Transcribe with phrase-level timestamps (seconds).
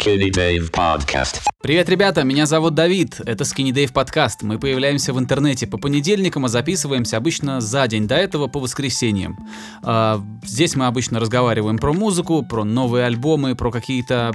[0.00, 1.42] Skinny Dave Podcast.
[1.60, 4.42] Привет, ребята, меня зовут Давид, это Skinny Dave подкаст.
[4.42, 9.36] Мы появляемся в интернете по понедельникам, а записываемся обычно за день до этого по воскресеньям.
[9.82, 14.32] А, здесь мы обычно разговариваем про музыку, про новые альбомы, про какие-то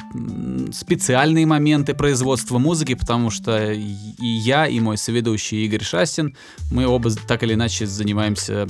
[0.72, 6.36] специальные моменты производства музыки, потому что и я, и мой соведущий Игорь Шастин,
[6.70, 8.68] мы оба так или иначе занимаемся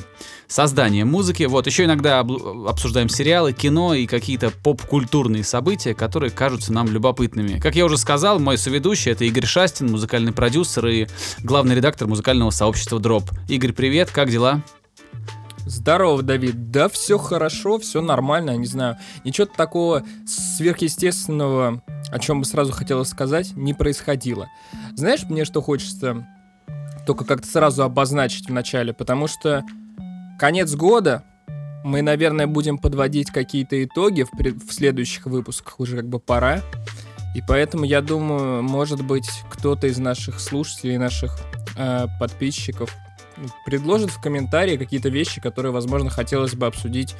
[0.48, 1.44] созданием музыки.
[1.44, 7.60] Вот, еще иногда обсуждаем сериалы, кино и какие-то поп-культурные события, которые кажутся нам любопытными.
[7.60, 11.08] Как я уже сказал, мой соведущий это Игорь Шастин, музыкальный продюсер и
[11.44, 13.24] главный редактор музыкального сообщества Drop.
[13.48, 14.62] Игорь, привет, как дела?
[15.66, 16.70] Здорово, Давид.
[16.70, 18.98] Да, все хорошо, все нормально, не знаю.
[19.24, 21.82] Ничего такого сверхъестественного,
[22.12, 24.48] о чем бы сразу хотелось сказать, не происходило.
[24.94, 26.28] Знаешь, мне что хочется
[27.08, 29.64] только как-то сразу обозначить в начале, потому что
[30.38, 31.24] конец года,
[31.84, 34.56] мы, наверное, будем подводить какие-то итоги в, пред...
[34.56, 36.62] в следующих выпусках, уже как бы пора.
[37.36, 41.38] И поэтому я думаю, может быть, кто-то из наших слушателей, наших
[41.78, 42.96] э, подписчиков
[43.66, 47.16] предложит в комментарии какие-то вещи, которые, возможно, хотелось бы обсудить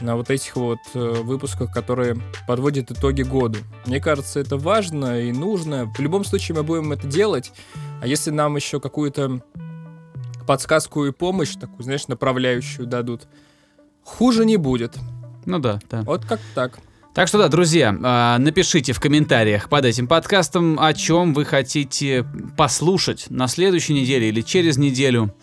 [0.00, 2.16] на вот этих вот э, выпусках, которые
[2.46, 3.58] подводят итоги году.
[3.86, 5.86] Мне кажется, это важно и нужно.
[5.96, 7.52] В любом случае мы будем это делать.
[8.00, 9.42] А если нам еще какую-то
[10.46, 13.22] подсказку и помощь, такую, знаешь, направляющую дадут,
[14.04, 14.96] хуже не будет.
[15.46, 16.02] Ну да, да.
[16.02, 16.78] Вот как так.
[17.14, 22.24] Так что да, друзья, а, напишите в комментариях под этим подкастом, о чем вы хотите
[22.56, 25.34] послушать на следующей неделе или через неделю.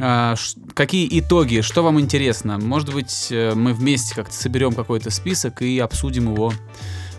[0.00, 0.36] А,
[0.72, 2.58] какие итоги, что вам интересно.
[2.58, 6.52] Может быть, э, мы вместе как-то соберем какой-то список и обсудим его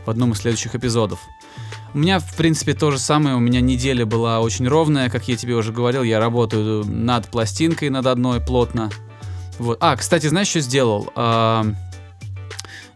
[0.06, 1.20] в одном из следующих эпизодов.
[1.94, 3.36] У меня, в принципе, то же самое.
[3.36, 6.04] У меня неделя была очень ровная, как я тебе уже говорил.
[6.04, 8.92] Я работаю над пластинкой, над одной плотно.
[9.58, 9.78] Вот.
[9.82, 11.12] А, кстати, знаешь, что сделал?
[11.16, 11.66] А,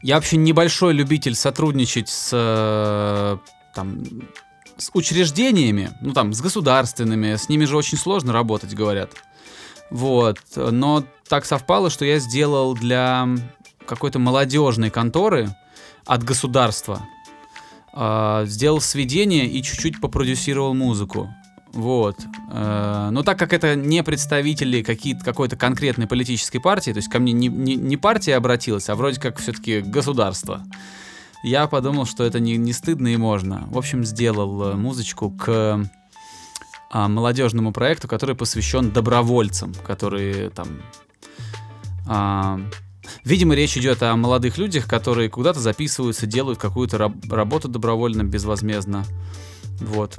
[0.04, 3.38] я вообще небольшой любитель сотрудничать с, э,
[3.74, 4.04] там,
[4.78, 9.12] с учреждениями, ну там, с государственными, с ними же очень сложно работать, говорят.
[9.90, 13.28] Вот, но так совпало, что я сделал для
[13.86, 15.56] какой-то молодежной конторы
[16.06, 17.06] от государства,
[17.94, 21.34] э, сделал сведение и чуть-чуть попродюсировал музыку.
[21.74, 22.18] Вот.
[22.52, 27.34] Э, но так как это не представители какой-то конкретной политической партии, то есть ко мне
[27.34, 30.64] не, не, не партия обратилась, а вроде как все-таки государство,
[31.44, 33.68] я подумал, что это не, не стыдно и можно.
[33.70, 35.84] В общем, сделал э, музычку к
[36.96, 40.82] а, молодежному проекту, который посвящен добровольцам, которые там...
[43.24, 49.06] Видимо, речь идет о молодых людях, которые куда-то записываются, делают какую-то раб- работу добровольно, безвозмездно.
[49.80, 50.18] Вот.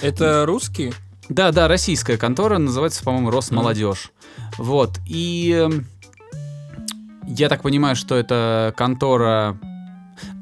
[0.00, 0.92] Это русские?
[1.28, 4.10] Да, да, российская контора, называется, по-моему, Росмолодежь.
[4.36, 4.42] Mm.
[4.58, 5.86] Вот, и эм,
[7.26, 9.56] я так понимаю, что это контора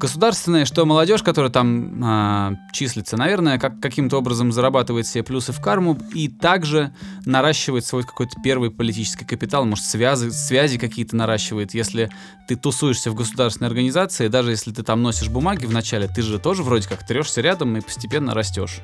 [0.01, 5.61] государственная, что молодежь, которая там а, числится, наверное, как, каким-то образом зарабатывает себе плюсы в
[5.61, 6.91] карму и также
[7.25, 11.75] наращивает свой какой-то первый политический капитал, может, связи, связи какие-то наращивает.
[11.75, 12.09] Если
[12.47, 16.63] ты тусуешься в государственной организации, даже если ты там носишь бумаги вначале, ты же тоже
[16.63, 18.79] вроде как трешься рядом и постепенно растешь.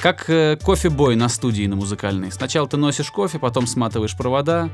[0.00, 2.30] Как э, кофе-бой на студии на музыкальной.
[2.30, 4.70] Сначала ты носишь кофе, потом сматываешь провода,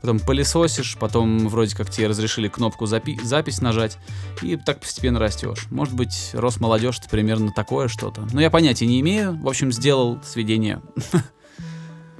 [0.00, 3.98] потом пылесосишь, потом вроде как тебе разрешили кнопку запи- запись нажать,
[4.42, 5.37] и так постепенно растешь.
[5.70, 8.26] Может быть, Росмолодежь это примерно такое что-то.
[8.32, 9.38] Но я понятия не имею.
[9.40, 10.82] В общем, сделал сведение.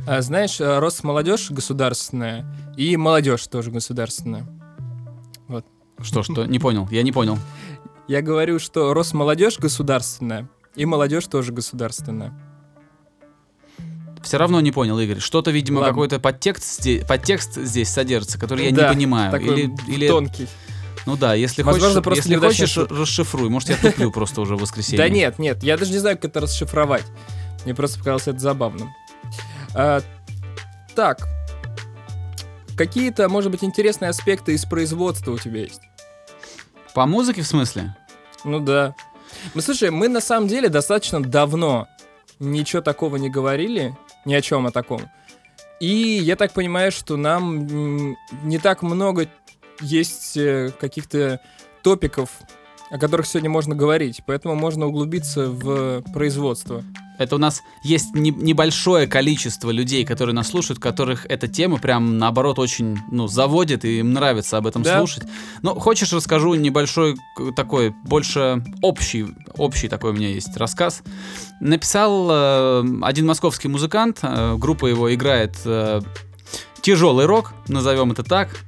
[0.07, 2.47] А, знаешь, э, Росмолодежь государственная
[2.79, 4.47] и молодежь тоже государственная.
[5.49, 5.67] Вот.
[6.01, 6.47] Что, что?
[6.47, 6.89] Не понял.
[6.91, 7.37] Я не понял.
[8.07, 12.33] Я говорю, что Росмолодежь государственная и молодежь тоже государственная.
[14.23, 15.21] Все равно не понял, Игорь.
[15.21, 19.31] Что-то, видимо, какой-то подтекст здесь, подтекст здесь содержится, который я да, не понимаю.
[19.31, 20.09] Такой или, или...
[20.09, 20.49] тонкий.
[21.07, 23.49] Ну да, если Возможно, хочешь, если хочешь, расшифруй.
[23.49, 24.99] Может, я туплю просто уже в воскресенье.
[24.99, 27.05] Да нет, нет, я даже не знаю, как это расшифровать.
[27.65, 28.91] Мне просто показалось это забавным.
[29.75, 30.01] А,
[30.95, 31.29] так,
[32.77, 35.81] какие-то, может быть, интересные аспекты из производства у тебя есть?
[36.95, 37.97] По музыке, в смысле?
[38.45, 38.95] Ну да.
[39.55, 41.89] Ну слушай, мы на самом деле достаточно давно
[42.39, 45.03] ничего такого не говорили, ни о чем о таком.
[45.81, 49.29] И я так понимаю, что нам не так много
[49.81, 51.41] есть э, каких-то
[51.83, 52.31] топиков,
[52.91, 56.83] о которых сегодня можно говорить, поэтому можно углубиться в производство.
[57.19, 62.17] Это у нас есть не, небольшое количество людей, которые нас слушают, которых эта тема прям
[62.17, 64.99] наоборот очень ну, заводит, и им нравится об этом да.
[64.99, 65.25] слушать.
[65.63, 67.17] Но хочешь, расскажу небольшой
[67.57, 69.27] такой, больше общий,
[69.57, 71.03] общий такой у меня есть рассказ.
[71.61, 76.01] Написал э, один московский музыкант, э, группа его играет э,
[76.83, 78.61] тяжелый рок, назовем это так.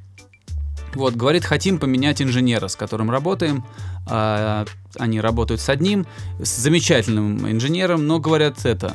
[0.95, 3.65] Вот, говорит, хотим поменять инженера, с которым работаем.
[4.07, 4.65] А,
[4.99, 6.07] они работают с одним,
[6.43, 8.95] с замечательным инженером, но говорят это.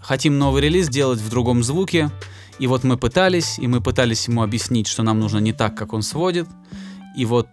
[0.00, 2.10] Хотим новый релиз делать в другом звуке.
[2.58, 5.92] И вот мы пытались, и мы пытались ему объяснить, что нам нужно не так, как
[5.92, 6.46] он сводит.
[7.16, 7.48] И вот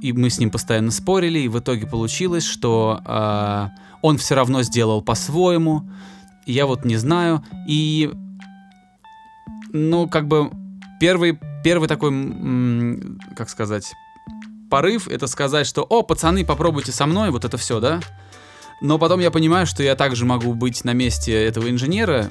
[0.00, 3.68] и мы с ним постоянно спорили, и в итоге получилось, что э,
[4.02, 5.88] он все равно сделал по-своему.
[6.46, 7.42] Я вот не знаю.
[7.66, 8.12] И,
[9.72, 10.50] ну, как бы
[11.00, 12.12] первый, первый такой,
[13.36, 13.92] как сказать,
[14.70, 18.00] порыв, это сказать, что, о, пацаны, попробуйте со мной, вот это все, да?
[18.80, 22.28] Но потом я понимаю, что я также могу быть на месте этого инженера,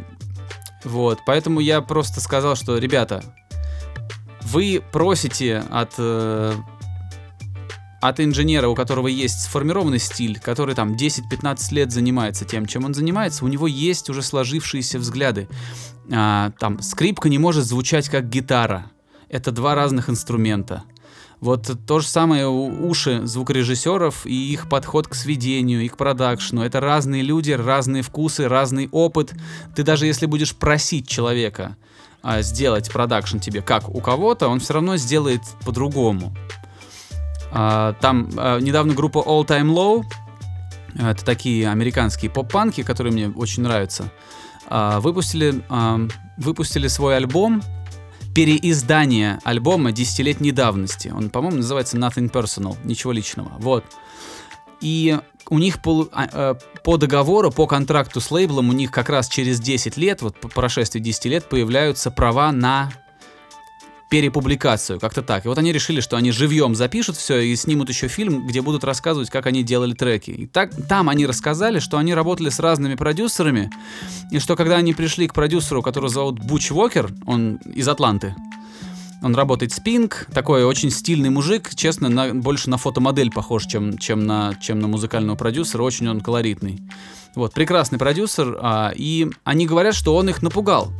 [0.83, 3.23] вот, поэтому я просто сказал, что, ребята,
[4.41, 6.53] вы просите от э,
[8.01, 12.93] от инженера, у которого есть сформированный стиль, который там 10-15 лет занимается тем, чем он
[12.93, 15.47] занимается, у него есть уже сложившиеся взгляды.
[16.11, 18.91] А, там скрипка не может звучать как гитара.
[19.33, 20.83] Это два разных инструмента.
[21.39, 26.61] Вот то же самое уши звукорежиссеров и их подход к сведению и к продакшну.
[26.61, 29.33] Это разные люди, разные вкусы, разный опыт.
[29.75, 31.77] Ты даже если будешь просить человека
[32.21, 36.31] а, сделать продакшн тебе как у кого-то, он все равно сделает по-другому.
[37.51, 40.03] А, там а, недавно группа All Time Low,
[40.93, 44.11] это такие американские поп-панки, которые мне очень нравятся,
[44.67, 45.63] а, выпустили,
[46.37, 47.63] выпустили свой альбом,
[48.33, 51.09] переиздание альбома десятилетней давности.
[51.09, 53.51] Он, по-моему, называется Nothing Personal, ничего личного.
[53.59, 53.85] Вот.
[54.81, 55.17] И
[55.49, 56.09] у них по,
[56.83, 60.47] по договору, по контракту с лейблом, у них как раз через 10 лет, вот по
[60.47, 62.91] прошествии 10 лет, появляются права на
[64.13, 65.43] перепубликацию, как-то так.
[65.43, 68.83] И вот они решили, что они живьем запишут все и снимут еще фильм, где будут
[68.83, 70.29] рассказывать, как они делали треки.
[70.29, 73.71] И так, там они рассказали, что они работали с разными продюсерами,
[74.29, 78.35] и что когда они пришли к продюсеру, которого зовут Буч Уокер, он из Атланты,
[79.23, 83.97] он работает с Pink, такой очень стильный мужик, честно, на, больше на фотомодель похож, чем,
[83.97, 86.83] чем, на, чем на музыкального продюсера, очень он колоритный.
[87.33, 90.93] Вот, прекрасный продюсер, а, и они говорят, что он их напугал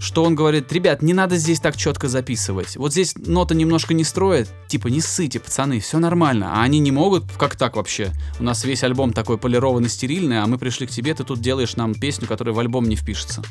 [0.00, 2.76] что он говорит, ребят, не надо здесь так четко записывать.
[2.76, 6.52] Вот здесь нота немножко не строит, типа не ссыте, пацаны, все нормально.
[6.54, 8.12] А они не могут, как так вообще?
[8.38, 11.76] У нас весь альбом такой полированный, стерильный, а мы пришли к тебе, ты тут делаешь
[11.76, 13.42] нам песню, которая в альбом не впишется.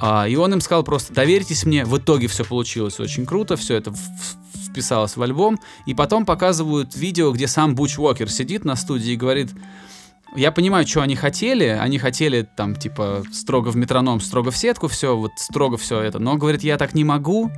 [0.00, 3.76] А, и он им сказал просто, доверьтесь мне, в итоге все получилось очень круто, все
[3.76, 3.94] это
[4.76, 5.58] вписалось в альбом.
[5.86, 9.50] И потом показывают видео, где сам Буч Уокер сидит на студии и говорит,
[10.36, 11.64] я понимаю, что они хотели.
[11.64, 16.18] Они хотели там, типа, строго в метроном, строго в сетку, все, вот строго все это.
[16.18, 17.50] Но, говорит, я так не могу.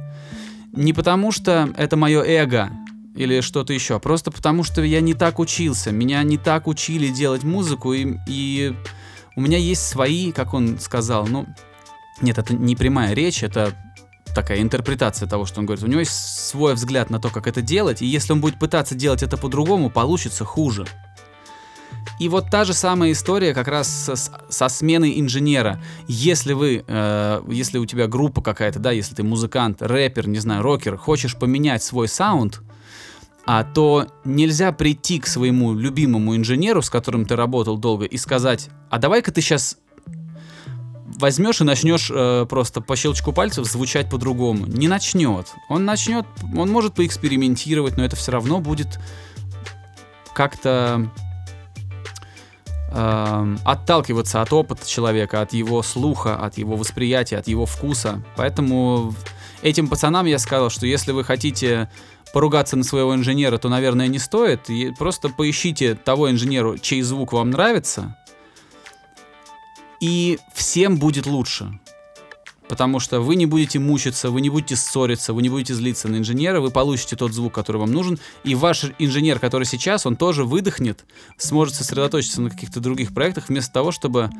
[0.72, 2.70] Не потому что это мое эго
[3.14, 5.90] или что-то еще, а просто потому что я не так учился.
[5.90, 8.74] Меня не так учили делать музыку, и, и
[9.34, 11.46] у меня есть свои, как он сказал, ну,
[12.20, 13.74] нет, это не прямая речь, это
[14.34, 15.84] такая интерпретация того, что он говорит.
[15.84, 18.94] У него есть свой взгляд на то, как это делать, и если он будет пытаться
[18.94, 20.86] делать это по-другому, получится хуже.
[22.18, 25.80] И вот та же самая история как раз со, со сменой инженера.
[26.06, 30.62] Если вы, э, если у тебя группа какая-то, да, если ты музыкант, рэпер, не знаю,
[30.62, 32.60] рокер, хочешь поменять свой саунд,
[33.46, 38.68] а, то нельзя прийти к своему любимому инженеру, с которым ты работал долго, и сказать,
[38.90, 39.78] а давай-ка ты сейчас
[41.18, 44.66] возьмешь и начнешь э, просто по щелчку пальцев звучать по-другому.
[44.66, 45.46] Не начнет.
[45.68, 46.26] Он начнет,
[46.56, 49.00] он может поэкспериментировать, но это все равно будет
[50.34, 51.10] как-то
[52.90, 58.22] э, отталкиваться от опыта человека, от его слуха, от его восприятия, от его вкуса.
[58.36, 59.14] Поэтому
[59.62, 61.90] этим пацанам я сказал, что если вы хотите
[62.32, 64.68] поругаться на своего инженера, то, наверное, не стоит.
[64.70, 68.16] И просто поищите того инженера, чей звук вам нравится,
[70.00, 71.78] и всем будет лучше.
[72.68, 76.16] Потому что вы не будете мучиться, вы не будете ссориться, вы не будете злиться на
[76.16, 80.44] инженера, вы получите тот звук, который вам нужен, и ваш инженер, который сейчас, он тоже
[80.44, 81.04] выдохнет,
[81.38, 84.30] сможет сосредоточиться на каких-то других проектах, вместо того, чтобы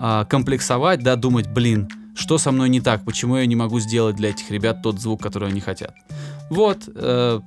[0.00, 4.16] э, комплексовать, да, думать, блин, что со мной не так, почему я не могу сделать
[4.16, 5.94] для этих ребят тот звук, который они хотят.
[6.50, 7.40] Вот, э,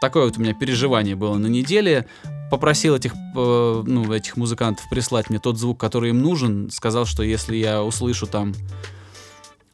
[0.00, 2.06] такое вот у меня переживание было на неделе.
[2.50, 6.70] Попросил этих, э, ну, этих музыкантов прислать мне тот звук, который им нужен.
[6.70, 8.54] Сказал, что если я услышу там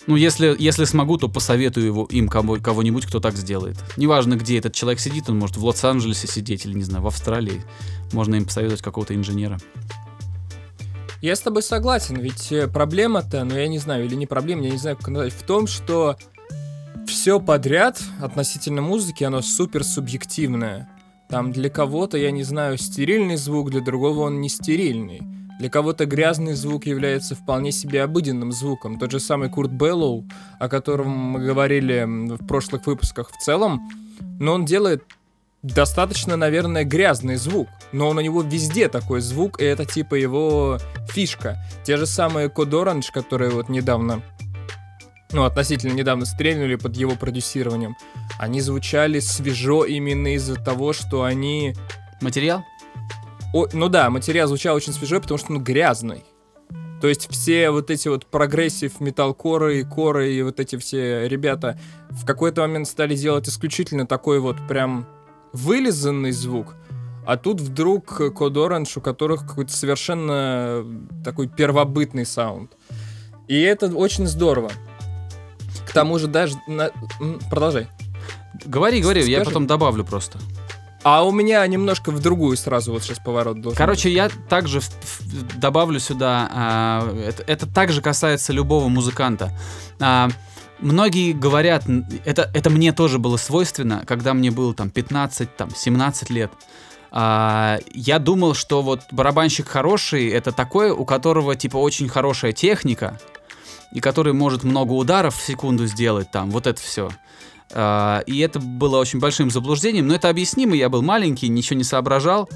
[0.06, 3.76] ну, если, если смогу, то посоветую его, им кого, кого-нибудь, кто так сделает.
[3.96, 7.64] Неважно, где этот человек сидит, он может в Лос-Анджелесе сидеть или, не знаю, в Австралии.
[8.12, 9.58] Можно им посоветовать какого-то инженера.
[11.22, 14.72] Я с тобой согласен, ведь э, проблема-то, ну я не знаю, или не проблема, я
[14.72, 16.18] не знаю, как назвать, в том, что
[17.06, 20.90] все подряд относительно музыки, оно супер субъективное.
[21.30, 25.22] Там для кого-то, я не знаю, стерильный звук, для другого он не стерильный.
[25.58, 28.98] Для кого-то грязный звук является вполне себе обыденным звуком.
[28.98, 30.24] Тот же самый Курт Беллоу,
[30.58, 33.88] о котором мы говорили в прошлых выпусках в целом,
[34.40, 35.04] но он делает
[35.62, 37.68] достаточно, наверное, грязный звук.
[37.92, 41.56] Но он у него везде такой звук, и это типа его фишка.
[41.84, 44.22] Те же самые Code Orange, которые вот недавно
[45.32, 47.96] ну, относительно недавно стрельнули под его продюсированием,
[48.38, 51.74] они звучали свежо именно из-за того, что они...
[52.20, 52.64] Материал?
[53.54, 56.24] О, ну да, материал звучал очень свежо, потому что он грязный.
[57.00, 61.78] То есть все вот эти вот progressive металкоры и коры и вот эти все ребята
[62.10, 65.06] в какой-то момент стали делать исключительно такой вот прям
[65.52, 66.74] вылизанный звук.
[67.24, 70.84] А тут вдруг Код Orange, у которых какой-то совершенно
[71.24, 72.72] такой первобытный саунд.
[73.46, 74.72] И это очень здорово.
[75.86, 76.56] К тому же даже...
[76.66, 76.90] На...
[77.50, 77.86] Продолжай.
[78.66, 80.40] Говори, говори, я потом добавлю просто.
[81.04, 84.16] А у меня немножко в другую сразу вот сейчас поворот должен Короче, быть.
[84.16, 89.52] я также в, в, добавлю сюда, а, это, это также касается любого музыканта.
[90.00, 90.30] А,
[90.80, 91.84] многие говорят,
[92.24, 96.50] это, это мне тоже было свойственно, когда мне было там 15, там 17 лет.
[97.10, 103.20] А, я думал, что вот барабанщик хороший, это такой, у которого типа очень хорошая техника,
[103.92, 107.10] и который может много ударов в секунду сделать там, вот это все.
[107.74, 111.84] А, и это было очень большим заблуждением, но это объяснимо, я был маленький, ничего не
[111.84, 112.48] соображал.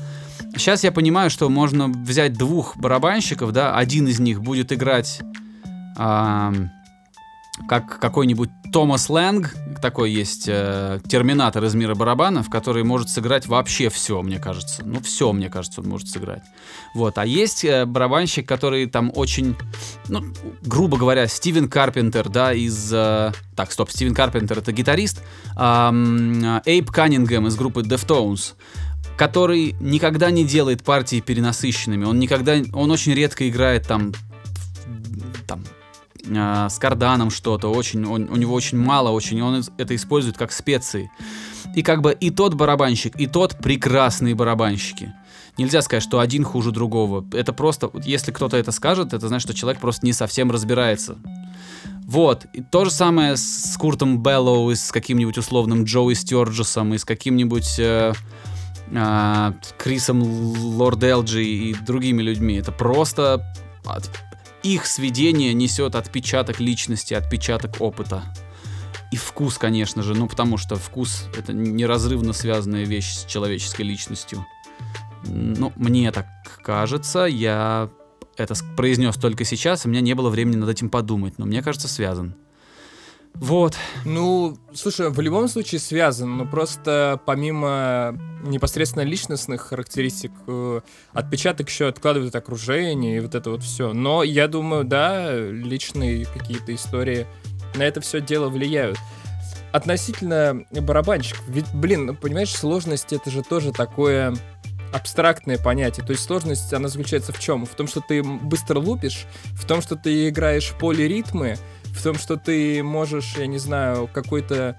[0.56, 5.20] Сейчас я понимаю, что можно взять двух барабанщиков, да, один из них будет играть
[7.67, 13.88] как какой-нибудь Томас Лэнг, такой есть э, терминатор из мира барабанов, который может сыграть вообще
[13.88, 14.83] все, мне кажется.
[14.85, 16.43] Ну, все, мне кажется, он может сыграть.
[16.95, 17.19] Вот.
[17.19, 19.57] А есть э, барабанщик, который там очень,
[20.09, 20.25] ну,
[20.62, 22.93] грубо говоря, Стивен Карпентер, да, из...
[22.93, 25.23] Э, так, стоп, Стивен Карпентер— это гитарист.
[25.57, 28.55] Э, Эйп Каннингем из группы Deftones
[29.17, 32.05] который никогда не делает партии перенасыщенными.
[32.05, 34.12] Он никогда, он очень редко играет там,
[35.45, 35.65] там
[36.28, 40.52] э, с карданом что-то, очень, он, у него очень мало, очень, он это использует как
[40.52, 41.11] специи.
[41.75, 45.12] И как бы и тот барабанщик, и тот прекрасные барабанщики.
[45.58, 47.26] Нельзя сказать, что один хуже другого.
[47.32, 51.18] Это просто, если кто-то это скажет, это значит, что человек просто не совсем разбирается.
[52.04, 52.47] Вот.
[52.54, 57.04] И то же самое с Куртом Беллоу и с каким-нибудь условным Джоуи Стюарджесом, и с
[57.04, 58.14] каким-нибудь э,
[58.92, 62.54] э, Крисом Лорд Элджи и другими людьми.
[62.54, 63.44] Это просто
[64.62, 68.23] их сведение несет отпечаток личности, отпечаток опыта.
[69.11, 74.45] И вкус, конечно же, ну потому что вкус это неразрывно связанная вещь с человеческой личностью.
[75.25, 76.27] Ну, мне так
[76.62, 77.91] кажется, я
[78.37, 81.88] это произнес только сейчас, у меня не было времени над этим подумать, но мне кажется,
[81.88, 82.37] связан.
[83.40, 83.76] Вот.
[84.04, 90.80] Ну, слушай, в любом случае связан, но просто помимо непосредственно личностных характеристик, э,
[91.12, 93.92] отпечаток еще откладывает окружение и вот это вот все.
[93.92, 97.26] Но я думаю, да, личные какие-то истории
[97.75, 98.99] на это все дело влияют.
[99.71, 104.35] Относительно барабанщиков, ведь, блин, понимаешь, сложность это же тоже такое
[104.92, 106.04] абстрактное понятие.
[106.04, 107.66] То есть сложность, она заключается в чем?
[107.66, 111.59] В том, что ты быстро лупишь, в том, что ты играешь полиритмы,
[111.99, 114.76] в том, что ты можешь, я не знаю, какой-то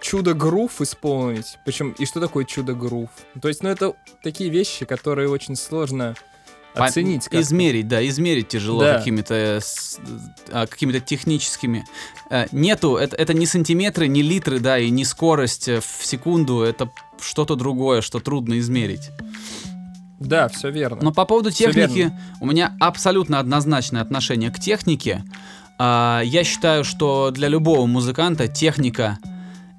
[0.00, 1.58] чудо-грув исполнить.
[1.64, 3.10] Причем, и что такое чудо-грув?
[3.40, 6.14] То есть, ну, это такие вещи, которые очень сложно
[6.74, 7.24] оценить.
[7.24, 8.98] Как измерить, да, измерить тяжело да.
[8.98, 9.60] какими-то
[10.52, 11.84] а, какими-то техническими.
[12.30, 16.90] Э, нету, это, это не сантиметры, не литры, да, и не скорость в секунду, это
[17.20, 19.10] что-то другое, что трудно измерить.
[20.20, 20.98] Да, все верно.
[21.02, 25.24] Но по поводу техники, у меня абсолютно однозначное отношение к технике.
[25.82, 29.18] А, я считаю, что для любого музыканта техника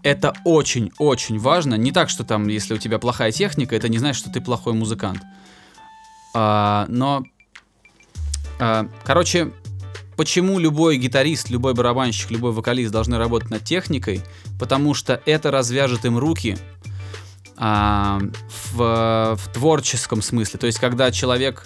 [0.01, 1.75] это очень-очень важно.
[1.75, 4.73] Не так, что там, если у тебя плохая техника, это не значит, что ты плохой
[4.73, 5.21] музыкант.
[6.33, 7.23] А, но,
[8.59, 9.51] а, короче,
[10.17, 14.21] почему любой гитарист, любой барабанщик, любой вокалист должны работать над техникой?
[14.59, 16.57] Потому что это развяжет им руки
[17.57, 18.39] в,
[18.73, 20.57] в творческом смысле.
[20.57, 21.63] То есть, когда человек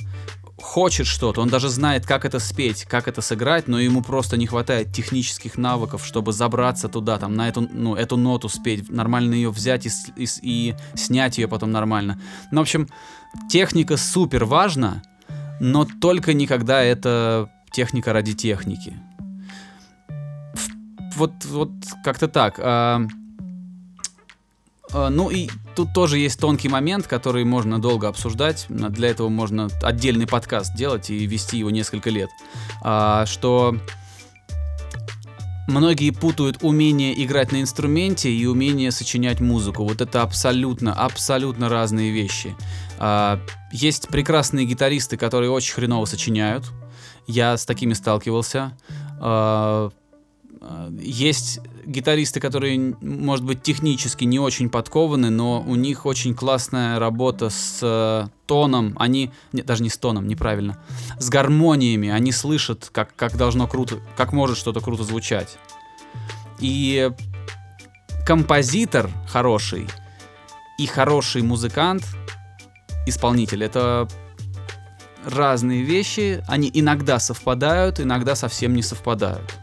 [0.57, 4.47] хочет что-то, он даже знает, как это спеть, как это сыграть, но ему просто не
[4.47, 9.49] хватает технических навыков, чтобы забраться туда, там, на эту, ну, эту ноту спеть, нормально ее
[9.49, 12.19] взять и, и, и снять ее потом нормально.
[12.51, 12.87] Ну, в общем,
[13.49, 15.03] техника супер важна,
[15.59, 18.97] но только никогда это техника ради техники.
[21.15, 21.71] Вот, вот
[22.03, 22.59] как-то так.
[24.95, 28.65] А, а, ну и тут тоже есть тонкий момент, который можно долго обсуждать.
[28.69, 32.29] Для этого можно отдельный подкаст делать и вести его несколько лет.
[32.81, 33.75] А, что
[35.67, 39.83] многие путают умение играть на инструменте и умение сочинять музыку.
[39.83, 42.55] Вот это абсолютно, абсолютно разные вещи.
[42.97, 43.39] А,
[43.73, 46.71] есть прекрасные гитаристы, которые очень хреново сочиняют.
[47.27, 48.71] Я с такими сталкивался.
[50.99, 57.49] Есть гитаристы, которые, может быть, технически не очень подкованы, но у них очень классная работа
[57.49, 58.95] с э, тоном.
[58.97, 60.77] Они, не, даже не с тоном, неправильно,
[61.19, 62.09] с гармониями.
[62.09, 65.57] Они слышат, как, как должно круто, как может что-то круто звучать.
[66.59, 67.11] И
[68.25, 69.87] композитор хороший
[70.79, 72.03] и хороший музыкант,
[73.05, 74.07] исполнитель, это
[75.25, 76.43] разные вещи.
[76.47, 79.55] Они иногда совпадают, иногда совсем не совпадают.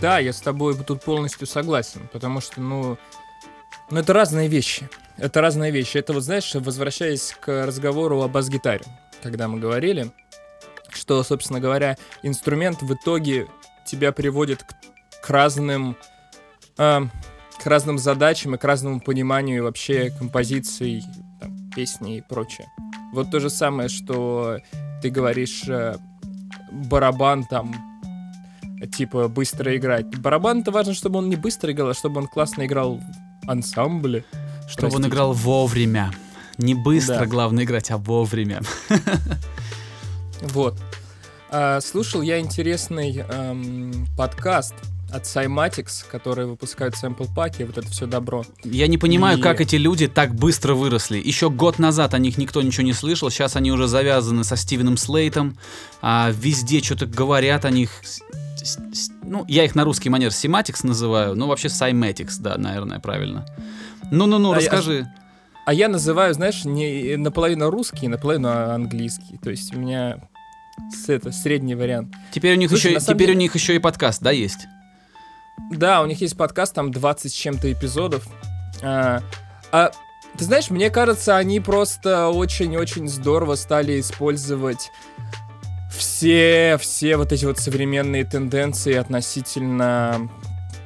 [0.00, 2.98] Да, я с тобой тут полностью согласен, потому что, ну,
[3.90, 4.88] ну это разные вещи.
[5.16, 5.98] Это разные вещи.
[5.98, 8.84] Это вот, знаешь, возвращаясь к разговору о бас-гитаре,
[9.22, 10.12] когда мы говорили,
[10.90, 13.48] что, собственно говоря, инструмент в итоге
[13.84, 14.74] тебя приводит к,
[15.20, 15.96] к разным
[16.76, 17.00] э,
[17.58, 21.02] к разным задачам и к разному пониманию вообще композиций,
[21.40, 22.68] там, песни и прочее.
[23.12, 24.58] Вот то же самое, что
[25.02, 25.96] ты говоришь э,
[26.70, 27.74] барабан там
[28.86, 30.06] типа быстро играть.
[30.18, 33.00] Барабан-то важно, чтобы он не быстро играл, а чтобы он классно играл
[33.42, 34.24] в ансамбле.
[34.68, 34.96] Чтобы Простите.
[34.96, 36.12] он играл вовремя.
[36.58, 37.26] Не быстро, да.
[37.26, 38.60] главное играть, а вовремя.
[40.40, 40.78] Вот.
[41.50, 44.74] А, слушал я интересный эм, подкаст
[45.10, 48.44] от Cymatics, которые выпускают сэмпл-паки, вот это все добро.
[48.62, 49.40] Я не понимаю, и...
[49.40, 51.18] как эти люди так быстро выросли.
[51.18, 54.96] Еще год назад о них никто ничего не слышал, сейчас они уже завязаны со Стивеном
[54.96, 55.56] Слейтом,
[56.02, 57.90] а везде что-то говорят о них
[59.22, 63.46] ну, я их на русский манер Sematics называю, но вообще Cymatics, да, наверное, правильно.
[64.10, 64.98] Ну-ну-ну, а расскажи.
[64.98, 65.14] Я,
[65.66, 69.38] а я называю, знаешь, не наполовину русский, наполовину английский.
[69.42, 70.28] То есть у меня
[70.90, 72.14] с, это, средний вариант.
[72.30, 73.34] Теперь у них, Слушай, еще, теперь деле...
[73.34, 74.66] у них еще и подкаст, да, есть?
[75.70, 78.26] Да, у них есть подкаст, там 20 с чем-то эпизодов.
[78.82, 79.20] А,
[79.72, 79.90] а
[80.36, 84.90] ты знаешь, мне кажется, они просто очень-очень здорово стали использовать
[85.90, 90.28] все, все вот эти вот современные тенденции относительно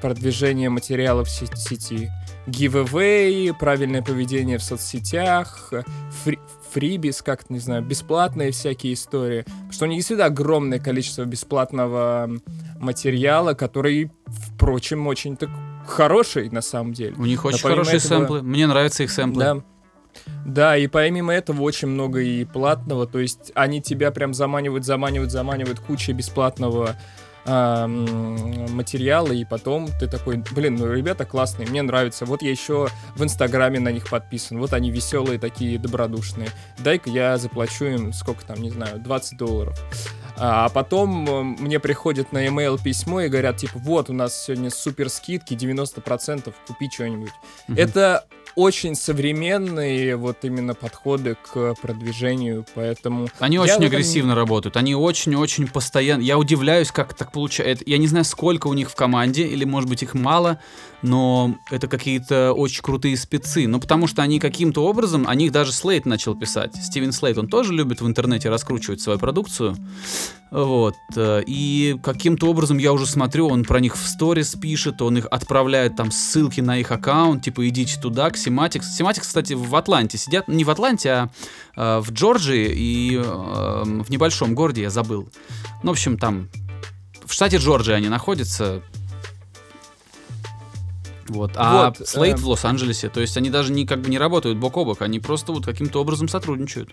[0.00, 2.11] продвижения материалов в сети.
[2.47, 5.73] Giveaway, правильное поведение в соцсетях,
[6.25, 6.38] фри
[6.73, 9.42] фрибис, как не знаю, бесплатные всякие истории.
[9.42, 12.30] Потому что у них действительно огромное количество бесплатного
[12.80, 15.50] материала, который, впрочем, очень так
[15.86, 17.15] хороший на самом деле.
[17.19, 18.08] У них очень хорошие этого...
[18.08, 18.43] сэмплы.
[18.43, 19.45] Мне нравятся их сэмплы.
[19.45, 19.62] Да.
[20.45, 25.31] Да, и помимо этого очень много и платного, то есть они тебя прям заманивают, заманивают,
[25.31, 26.97] заманивают кучей бесплатного
[27.45, 32.89] э, материала, и потом ты такой, блин, ну ребята классные, мне нравится, вот я еще
[33.15, 36.49] в Инстаграме на них подписан, вот они веселые такие, добродушные,
[36.79, 39.79] дай-ка я заплачу им, сколько там, не знаю, 20 долларов.
[40.37, 45.09] А потом мне приходит на email письмо и говорят, типа, вот, у нас сегодня супер
[45.09, 47.33] скидки, 90%, купи что-нибудь.
[47.69, 47.81] Mm-hmm.
[47.81, 53.28] Это очень современные вот именно подходы к продвижению, поэтому...
[53.38, 53.86] Они очень этом...
[53.86, 56.23] агрессивно работают, они очень-очень постоянно...
[56.23, 57.84] Я удивляюсь, как так получается.
[57.86, 60.60] Я не знаю, сколько у них в команде, или, может быть, их мало,
[61.02, 63.67] но это какие-то очень крутые спецы.
[63.67, 66.75] Ну, потому что они каким-то образом, о них даже Слейт начал писать.
[66.76, 69.76] Стивен Слейт, он тоже любит в интернете раскручивать свою продукцию.
[70.50, 70.95] Вот.
[71.17, 75.26] Э, и каким-то образом я уже смотрю, он про них в сторис пишет, он их
[75.30, 78.95] отправляет там ссылки на их аккаунт, типа идите туда, к Сематикс.
[78.95, 81.30] Сематикс, кстати, в Атланте сидят, не в Атланте, а
[81.76, 85.28] э, в Джорджии и э, в небольшом городе, я забыл.
[85.82, 86.49] Ну, в общем, там
[87.25, 88.82] в штате Джорджия они находятся.
[91.32, 91.52] Вот.
[91.56, 92.42] А вот, Слейт э...
[92.42, 93.08] в Лос-Анджелесе.
[93.08, 95.64] То есть они даже не как бы не работают бок о бок, они просто вот
[95.64, 96.90] каким-то образом сотрудничают.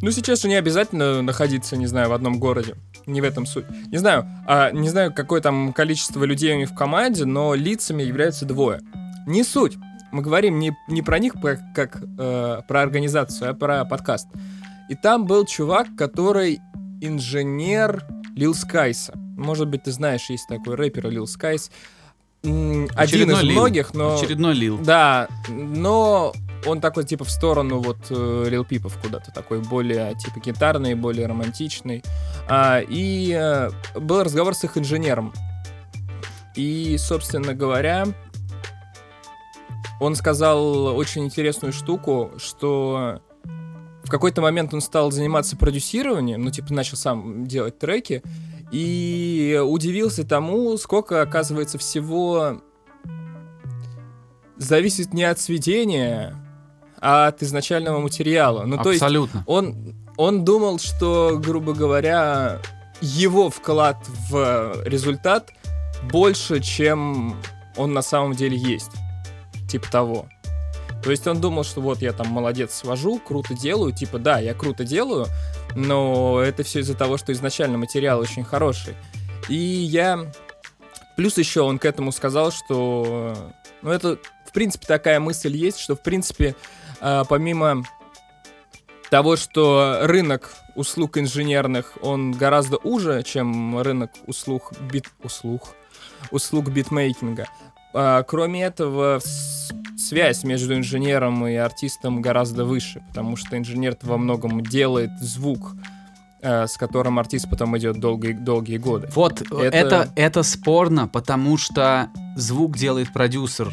[0.00, 2.74] Ну, сейчас же не обязательно находиться, не знаю, в одном городе.
[3.06, 3.66] Не в этом суть.
[3.86, 8.02] Не знаю, а, не знаю, какое там количество людей у них в команде, но лицами
[8.02, 8.80] являются двое.
[9.26, 9.76] Не суть.
[10.10, 14.28] Мы говорим не, не про них как, как э, про организацию, а про подкаст.
[14.88, 16.60] И там был чувак, который
[17.00, 18.04] инженер
[18.34, 19.12] Lil Skies а.
[19.36, 21.70] Может быть, ты знаешь, есть такой рэпер Lil Skies.
[22.42, 24.16] Один из Lil многих, но...
[24.16, 24.78] Очередной Lil.
[24.78, 26.32] Да, но
[26.66, 30.94] он такой, типа, в сторону вот э, Lil Peep ов куда-то, такой более, типа, гитарный,
[30.94, 32.02] более романтичный.
[32.48, 35.32] А, и а, был разговор с их инженером.
[36.56, 38.06] И, собственно говоря,
[40.00, 43.20] он сказал очень интересную штуку, что
[44.02, 48.22] в какой-то момент он стал заниматься продюсированием, ну, типа, начал сам делать треки,
[48.72, 52.62] и удивился тому, сколько, оказывается, всего
[54.56, 56.34] зависит не от сведения,
[56.98, 58.64] а от изначального материала.
[58.64, 59.44] Ну, Абсолютно.
[59.44, 62.60] то есть он, он думал, что, грубо говоря,
[63.02, 63.98] его вклад
[64.30, 65.52] в результат
[66.10, 67.36] больше, чем
[67.76, 68.92] он на самом деле есть.
[69.68, 70.28] Типа того.
[71.02, 73.92] То есть он думал, что вот я там молодец, свожу, круто делаю.
[73.92, 75.26] Типа, да, я круто делаю,
[75.74, 78.94] но это все из-за того, что изначально материал очень хороший.
[79.48, 80.30] И я...
[81.16, 83.36] Плюс еще он к этому сказал, что...
[83.82, 86.54] Ну, это, в принципе, такая мысль есть, что, в принципе,
[87.00, 87.84] э, помимо
[89.10, 95.06] того, что рынок услуг инженерных, он гораздо уже, чем рынок услуг бит...
[95.22, 95.74] услуг
[96.30, 97.48] услуг битмейкинга.
[97.94, 99.20] А, кроме этого,
[100.08, 105.74] связь между инженером и артистом гораздо выше, потому что инженер во многом делает звук,
[106.40, 109.08] э, с которым артист потом идет долгие, долгие годы.
[109.14, 109.56] Вот, это...
[109.58, 113.72] это, это спорно, потому что звук делает продюсер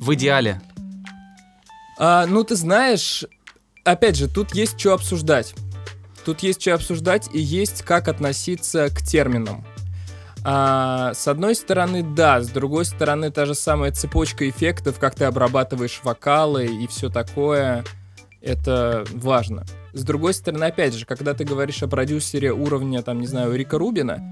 [0.00, 0.60] в идеале.
[1.98, 3.24] А, ну, ты знаешь,
[3.84, 5.54] опять же, тут есть что обсуждать.
[6.24, 9.64] Тут есть что обсуждать и есть как относиться к терминам.
[10.44, 15.24] А, с одной стороны, да, с другой стороны, та же самая цепочка эффектов, как ты
[15.24, 17.84] обрабатываешь вокалы и все такое,
[18.42, 19.64] это важно.
[19.94, 23.78] С другой стороны, опять же, когда ты говоришь о продюсере уровня, там, не знаю, Рика
[23.78, 24.22] Рубина,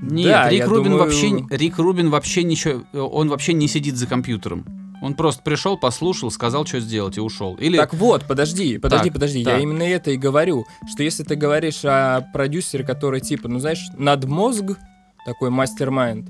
[0.00, 1.04] нет, да, Рик Рубин думаю...
[1.04, 4.66] вообще, Рик Рубин вообще ничего, он вообще не сидит за компьютером.
[5.02, 7.56] Он просто пришел, послушал, сказал, что сделать и ушел.
[7.56, 7.76] Или...
[7.76, 9.44] Так вот, подожди, подожди, так, подожди.
[9.44, 9.54] Так.
[9.54, 13.86] Я именно это и говорю, что если ты говоришь о продюсере, который типа, ну знаешь,
[13.98, 14.78] над мозг
[15.24, 16.28] такой мастер-майнд.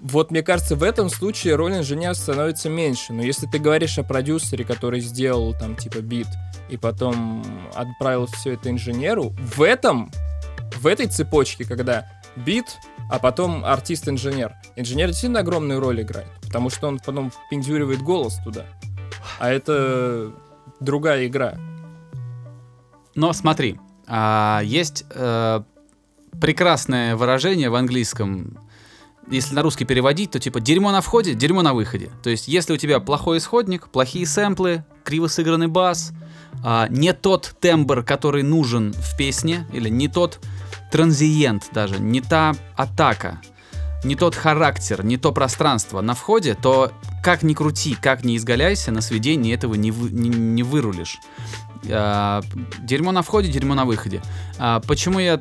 [0.00, 3.12] Вот мне кажется, в этом случае роль инженера становится меньше.
[3.12, 6.26] Но если ты говоришь о продюсере, который сделал там типа бит
[6.70, 10.10] и потом отправил все это инженеру, в этом,
[10.76, 12.78] в этой цепочке, когда бит,
[13.10, 18.64] а потом артист-инженер, инженер действительно огромную роль играет, потому что он потом пиндюривает голос туда.
[19.38, 20.32] А это
[20.80, 21.56] другая игра.
[23.14, 25.62] Но смотри, а, есть э,
[26.40, 28.58] прекрасное выражение в английском.
[29.30, 32.10] Если на русский переводить, то типа дерьмо на входе, дерьмо на выходе.
[32.22, 36.12] То есть, если у тебя плохой исходник, плохие сэмплы, криво сыгранный бас,
[36.64, 40.40] а, не тот тембр, который нужен в песне, или не тот
[40.90, 43.40] транзиент даже, не та атака,
[44.02, 48.90] не тот характер, не то пространство на входе, то как ни крути, как ни изгаляйся,
[48.90, 51.18] на сведении этого не, вы, не, не вырулишь.
[51.88, 52.42] А,
[52.80, 54.22] дерьмо на входе, дерьмо на выходе.
[54.58, 55.40] А, почему я,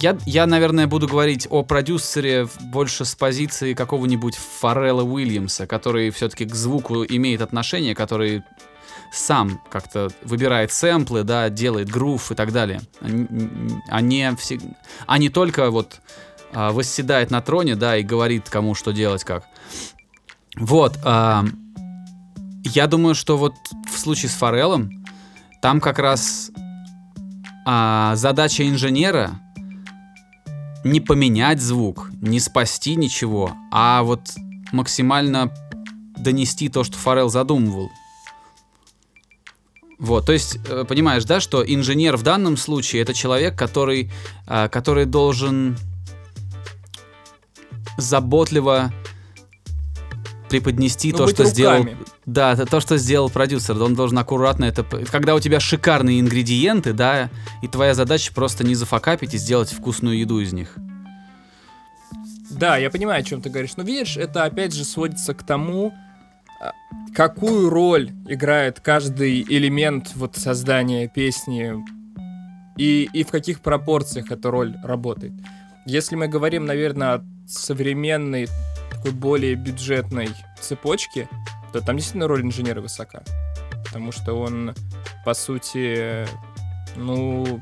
[0.00, 0.16] я...
[0.26, 6.54] Я, наверное, буду говорить о продюсере больше с позиции какого-нибудь Форелла Уильямса, который все-таки к
[6.54, 8.42] звуку имеет отношение, который
[9.12, 12.80] сам как-то выбирает сэмплы, да, делает грув и так далее.
[13.90, 14.58] А все,
[15.06, 16.00] а не только вот
[16.52, 19.44] а, восседает на троне, да, и говорит кому что делать как.
[20.56, 20.98] Вот.
[21.04, 21.44] А,
[22.64, 23.54] я думаю, что вот
[23.92, 25.04] в случае с Фореллом
[25.66, 26.52] там как раз
[27.66, 29.40] а, задача инженера
[30.84, 34.20] не поменять звук, не спасти ничего, а вот
[34.70, 35.52] максимально
[36.16, 37.90] донести то, что Форел задумывал.
[39.98, 44.12] Вот, то есть, э, понимаешь, да, что инженер в данном случае это человек, который,
[44.46, 45.76] а, который должен
[47.98, 48.92] заботливо
[50.48, 51.52] преподнести ну, то, что руками.
[51.52, 51.86] сделал.
[52.24, 53.80] Да, то, что сделал продюсер.
[53.82, 54.84] Он должен аккуратно это.
[54.84, 57.30] Когда у тебя шикарные ингредиенты, да,
[57.62, 60.76] и твоя задача просто не зафакапить и сделать вкусную еду из них.
[62.50, 63.76] Да, я понимаю, о чем ты говоришь.
[63.76, 65.92] Но видишь, это опять же сводится к тому,
[66.60, 66.72] а,
[67.14, 71.74] какую роль играет каждый элемент вот создания песни
[72.78, 75.32] и, и в каких пропорциях эта роль работает.
[75.86, 78.48] Если мы говорим, наверное, о современной
[78.96, 80.30] такой более бюджетной
[80.60, 81.28] цепочке,
[81.72, 83.22] то там действительно роль инженера высока.
[83.84, 84.74] Потому что он,
[85.24, 86.26] по сути,
[86.96, 87.60] ну...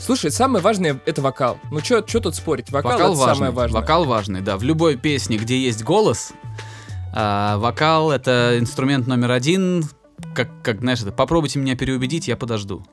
[0.00, 1.58] Слушай, самое важное— это вокал.
[1.70, 2.70] Ну, что тут спорить?
[2.70, 3.80] Вокал, вокал это важный, самое важное.
[3.80, 4.56] Вокал важный, да.
[4.56, 6.32] В любой песне, где есть голос,
[7.12, 9.84] а, вокал— это инструмент номер один.
[10.34, 12.86] Как, как, знаешь, это «попробуйте меня переубедить, я подожду».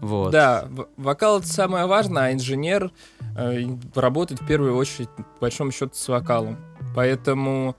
[0.00, 0.30] Вот.
[0.30, 2.90] Да, вокал это самое важное, а инженер
[3.36, 6.58] э, работает в первую очередь, по большому счету, с вокалом.
[6.94, 7.76] Поэтому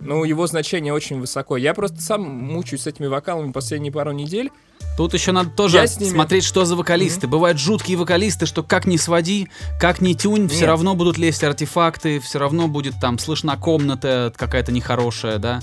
[0.00, 1.56] ну, его значение очень высоко.
[1.56, 4.50] Я просто сам мучаюсь с этими вокалами последние пару недель.
[4.96, 6.10] Тут еще надо тоже ними...
[6.10, 7.26] смотреть, что за вокалисты.
[7.26, 7.30] Mm-hmm.
[7.30, 10.52] Бывают жуткие вокалисты, что как ни своди, как ни тюнь, Нет.
[10.52, 15.60] все равно будут лезть артефакты, все равно будет там слышна комната какая-то нехорошая, да?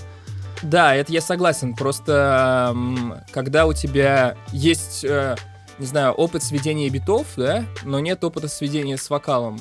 [0.63, 1.75] Да, это я согласен.
[1.75, 2.75] Просто
[3.31, 5.35] когда у тебя есть, э,
[5.77, 9.59] не знаю, опыт сведения битов, да, но нет опыта сведения с вокалом,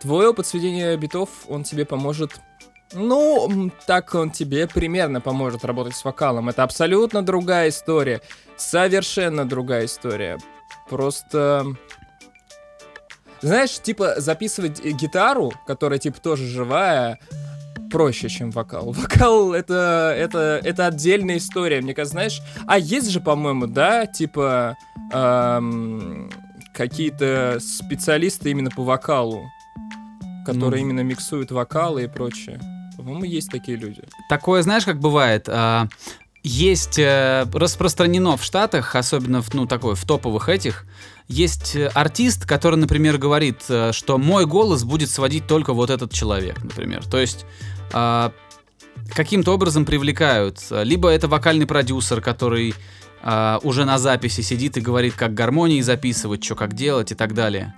[0.00, 2.40] твой опыт сведения битов, он тебе поможет
[2.92, 6.48] ну, так он тебе примерно поможет работать с вокалом.
[6.48, 8.20] Это абсолютно другая история.
[8.56, 10.38] Совершенно другая история.
[10.88, 11.66] Просто...
[13.42, 17.20] Знаешь, типа записывать гитару, которая типа тоже живая,
[17.90, 18.92] проще, чем вокал.
[18.98, 22.40] Вокал это, это, это отдельная история, мне кажется, знаешь.
[22.66, 24.76] А есть же, по-моему, да, типа
[25.12, 26.30] эм,
[26.72, 29.42] какие-то специалисты именно по вокалу,
[30.46, 30.90] которые Ну.
[30.90, 32.60] именно миксуют вокалы и прочее.
[32.96, 34.02] По-моему, есть такие люди.
[34.28, 35.48] Такое, знаешь, как бывает?
[35.48, 35.88] а,
[36.42, 40.86] Есть э, распространено в Штатах, особенно в, ну, такой, в топовых этих,
[41.28, 46.12] есть э, артист, который, например, говорит, э, что мой голос будет сводить только вот этот
[46.12, 47.04] человек, например.
[47.06, 47.44] То есть
[47.92, 48.32] а,
[49.14, 50.58] каким-то образом привлекают.
[50.70, 52.74] Либо это вокальный продюсер, который
[53.22, 57.34] а, уже на записи сидит и говорит, как гармонии записывать, что как делать и так
[57.34, 57.74] далее.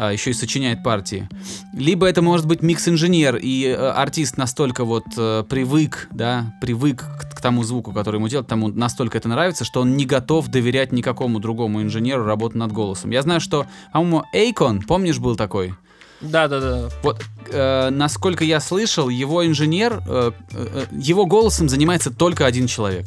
[0.00, 1.28] А, еще и сочиняет партии.
[1.74, 7.36] Либо это может быть микс-инженер, и э, артист настолько вот э, привык, да, привык к,
[7.36, 10.92] к тому звуку, который ему делают, ему настолько это нравится, что он не готов доверять
[10.92, 13.10] никакому другому инженеру работу над голосом.
[13.10, 15.74] Я знаю, что, по-моему, Akon, помнишь, был такой?
[16.20, 16.90] Да-да-да.
[17.02, 23.06] Вот, э, насколько я слышал, его инженер, э, э, его голосом занимается только один человек.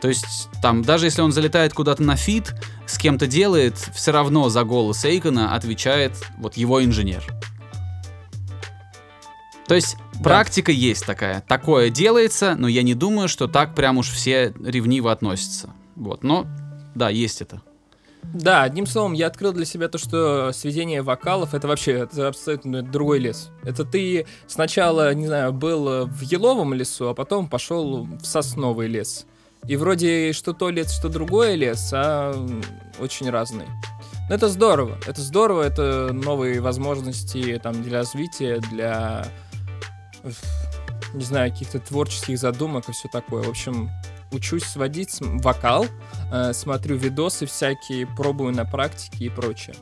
[0.00, 2.54] То есть, там, даже если он залетает куда-то на фит,
[2.86, 7.24] с кем-то делает, все равно за голос Эйкона отвечает вот его инженер.
[9.68, 11.40] То есть, практика есть такая.
[11.40, 15.70] Такое делается, но я не думаю, что так прям уж все ревниво относятся.
[15.94, 16.46] Вот, но,
[16.96, 17.62] да, есть это.
[18.22, 22.82] Да, одним словом, я открыл для себя то, что сведение вокалов это вообще это абсолютно
[22.82, 23.50] другой лес.
[23.62, 29.26] Это ты сначала, не знаю, был в еловом лесу, а потом пошел в сосновый лес.
[29.68, 32.34] И вроде что то лес, что другое лес, а
[32.98, 33.66] очень разный.
[34.28, 39.26] Но это здорово, это здорово, это новые возможности там для развития, для,
[41.12, 43.42] не знаю, каких-то творческих задумок и все такое.
[43.42, 43.90] В общем,
[44.32, 45.86] учусь сводить вокал,
[46.32, 49.74] э, смотрю видосы всякие, пробую на практике и прочее.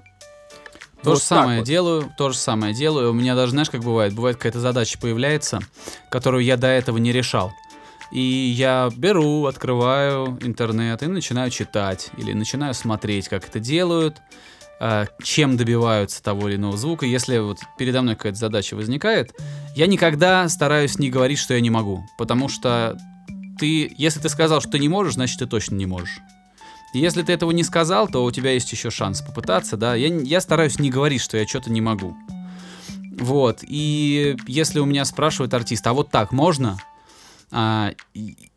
[1.02, 1.66] То Вот же самое вот.
[1.66, 3.10] делаю, то же самое делаю.
[3.10, 5.60] У меня даже, знаешь, как бывает, бывает какая-то задача появляется,
[6.10, 7.52] которую я до этого не решал.
[8.12, 14.18] И я беру, открываю интернет и начинаю читать или начинаю смотреть, как это делают,
[14.80, 17.06] э, чем добиваются того или иного звука.
[17.06, 19.32] Если вот передо мной какая-то задача возникает,
[19.76, 22.98] я никогда стараюсь не говорить, что я не могу, потому что
[23.60, 26.18] ты, если ты сказал, что не можешь, значит ты точно не можешь.
[26.92, 29.94] Если ты этого не сказал, то у тебя есть еще шанс попытаться, да.
[29.94, 32.16] Я, я стараюсь не говорить, что я что-то не могу.
[33.20, 33.60] Вот.
[33.62, 36.78] И если у меня спрашивает артист, а вот так можно?
[37.52, 37.92] А,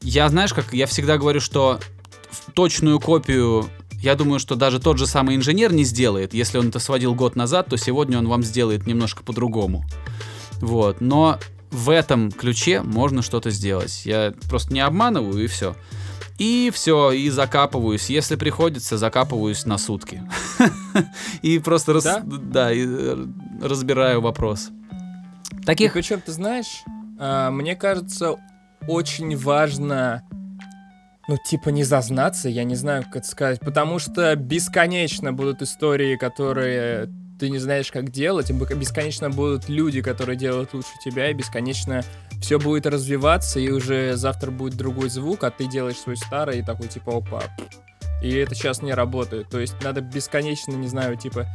[0.01, 1.79] я, знаешь, как я всегда говорю, что
[2.55, 3.69] точную копию,
[4.01, 6.33] я думаю, что даже тот же самый инженер не сделает.
[6.33, 9.83] Если он это сводил год назад, то сегодня он вам сделает немножко по-другому.
[10.59, 11.01] Вот.
[11.01, 11.39] Но
[11.73, 14.05] в этом ключе можно что-то сделать.
[14.05, 15.75] Я просто не обманываю и все.
[16.37, 18.09] И все, и закапываюсь.
[18.09, 20.23] Если приходится, закапываюсь на сутки.
[21.41, 22.71] И просто рас- Да?
[22.71, 23.25] и, э,
[23.61, 24.69] разбираю вопрос.
[25.51, 26.83] И Таких причем, ты знаешь,
[27.19, 28.35] а, мне кажется,
[28.87, 30.23] очень важно,
[31.27, 36.15] ну, типа, не зазнаться, я не знаю, как это сказать, потому что бесконечно будут истории,
[36.17, 41.33] которые ты не знаешь, как делать, и бесконечно будут люди, которые делают лучше тебя, и
[41.33, 42.03] бесконечно
[42.41, 46.63] все будет развиваться, и уже завтра будет другой звук, а ты делаешь свой старый, и
[46.63, 47.43] такой, типа, опа,
[48.21, 49.49] и это сейчас не работает.
[49.49, 51.47] То есть надо бесконечно, не знаю, типа,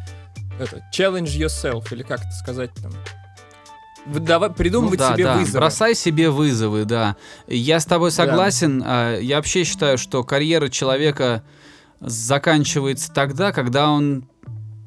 [0.60, 2.92] это, challenge yourself, или как это сказать там.
[4.06, 5.58] Давай, Ну придумывать да, себе да, вызовы.
[5.60, 7.16] бросай себе вызовы, да.
[7.46, 8.82] Я с тобой согласен.
[8.84, 11.42] а, Я вообще считаю, что карьера человека
[12.00, 14.27] заканчивается тогда, когда он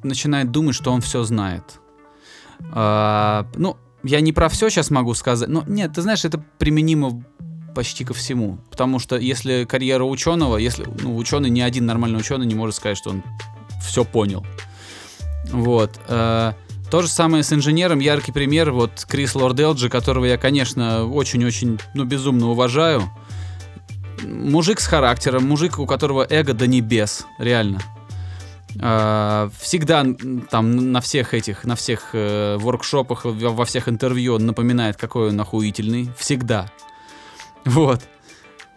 [0.03, 1.79] начинает думать, что он все знает.
[2.73, 5.49] А, Ну, я не про все сейчас могу сказать.
[5.49, 7.23] Но нет, ты знаешь, это применимо
[7.75, 8.57] почти ко всему.
[8.69, 12.97] Потому что если карьера ученого, если ну, ученый, ни один нормальный ученый не может сказать,
[12.97, 13.23] что он
[13.81, 14.45] все понял.
[15.51, 15.99] Вот.
[16.07, 16.53] э,
[16.89, 17.99] То же самое с инженером.
[17.99, 18.71] Яркий пример.
[18.71, 23.03] Вот Крис Лорделджи, которого я, конечно, очень-очень, ну, безумно уважаю.
[24.23, 27.79] Мужик с характером, мужик, у которого эго до небес, реально.
[28.79, 30.05] А, Всегда
[30.49, 35.41] там на всех этих, на всех э, воркшопах, во всех интервью он напоминает, какой он
[35.41, 36.09] охуительный.
[36.17, 36.71] Всегда.
[37.65, 38.01] Вот.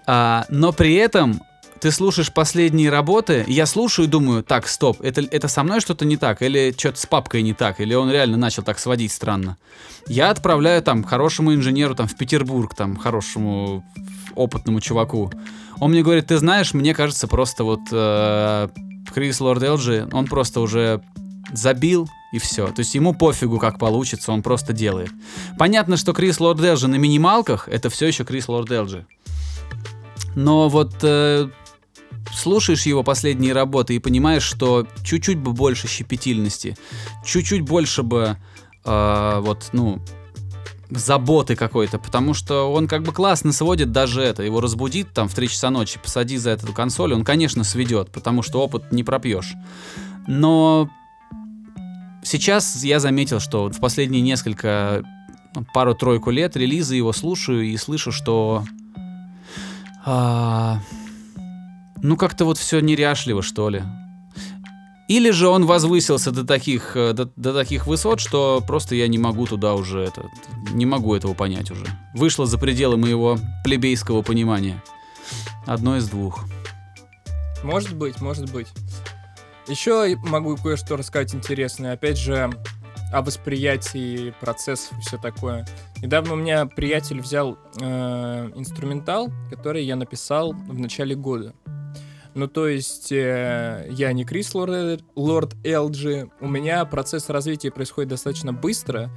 [0.07, 1.41] А, но при этом
[1.81, 6.07] ты слушаешь последние работы, я слушаю и думаю, так, стоп, это, это со мной что-то
[6.07, 9.59] не так, или что-то с папкой не так, или он реально начал так сводить странно.
[10.07, 13.85] Я отправляю там хорошему инженеру там в Петербург, там хорошему
[14.35, 15.31] опытному чуваку.
[15.79, 18.69] Он мне говорит, ты знаешь, мне кажется, просто вот э,
[19.13, 21.03] Крис Лорд Элджи, он просто уже
[21.53, 22.67] забил и все.
[22.69, 25.11] То есть ему пофигу, как получится, он просто делает.
[25.59, 29.07] Понятно, что Крис Лорд Элджи на минималках, это все еще Крис Лорд Элджи.
[30.35, 31.49] Но вот э,
[32.33, 36.77] слушаешь его последние работы и понимаешь, что чуть-чуть бы больше щепетильности,
[37.25, 38.37] чуть-чуть больше бы
[38.85, 40.01] э, вот, ну,
[40.91, 44.43] заботы какой-то, потому что он как бы классно сводит даже это.
[44.43, 48.43] Его разбудит там в 3 часа ночи, посади за эту консоль, он, конечно, сведет, потому
[48.43, 49.55] что опыт не пропьешь.
[50.27, 50.89] Но
[52.23, 55.03] сейчас я заметил, что в последние несколько,
[55.55, 58.65] ну, пару-тройку лет релизы его слушаю и слышу, что...
[60.05, 60.81] а,
[62.03, 63.83] ну, как-то вот все неряшливо, что ли.
[65.07, 69.19] Или же он возвысился до таких, э, до, до таких высот, что просто я не
[69.19, 70.31] могу туда уже это,
[70.73, 71.85] не могу этого понять уже.
[72.15, 74.83] Вышло за пределы моего плебейского понимания.
[75.67, 76.45] Одно из двух.
[77.63, 78.69] Может быть, может быть.
[79.69, 81.93] Еще могу кое-что рассказать интересное.
[81.93, 82.51] Опять же,
[83.13, 85.67] о восприятии процессов и все такое.
[86.03, 91.55] Недавно у меня приятель взял э, инструментал, который я написал в начале года.
[92.35, 96.29] Ну, то есть, э, я не Крис Лорд, Лорд Элджи.
[96.41, 99.09] У меня процесс развития происходит достаточно быстро.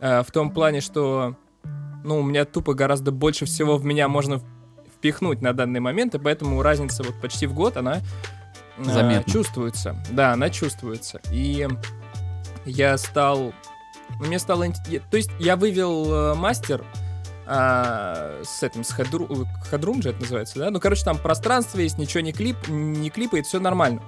[0.00, 1.36] Э, в том плане, что,
[2.02, 4.40] ну, у меня тупо гораздо больше всего в меня можно
[4.96, 8.00] впихнуть на данный момент, и поэтому разница вот почти в год, она
[8.78, 9.30] э, Заметно.
[9.30, 10.02] чувствуется.
[10.10, 11.20] Да, она чувствуется.
[11.30, 11.68] И
[12.64, 13.52] я стал...
[14.18, 14.66] Мне стало...
[15.10, 16.82] То есть, я вывел э, мастер
[17.46, 20.70] а, с этим, с Headroom же это называется, да?
[20.70, 24.02] Ну, короче, там пространство есть, ничего не, клип, не клипает, все нормально.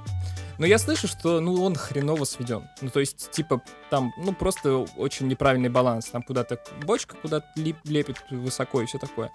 [0.59, 2.68] Но я слышу, что, ну, он хреново сведен.
[2.81, 6.07] Ну, то есть, типа, там, ну, просто очень неправильный баланс.
[6.07, 9.31] Там куда-то бочка куда-то лип- лепит высоко и все такое.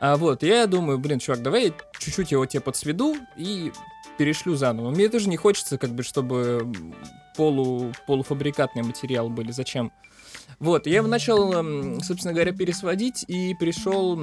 [0.00, 3.72] А, вот, я думаю, блин, чувак, давай чуть-чуть его тебе подсведу и
[4.16, 4.90] перешлю заново.
[4.90, 6.72] Мне тоже не хочется, как бы, чтобы
[7.36, 9.52] полу, полуфабрикатные материалы были.
[9.52, 9.92] Зачем?
[10.58, 14.20] Вот, я его начал, м, собственно говоря, пересводить и пришел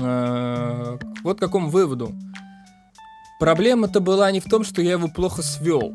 [0.00, 2.14] э, вот к какому выводу.
[3.38, 5.92] Проблема-то была не в том, что я его плохо свел.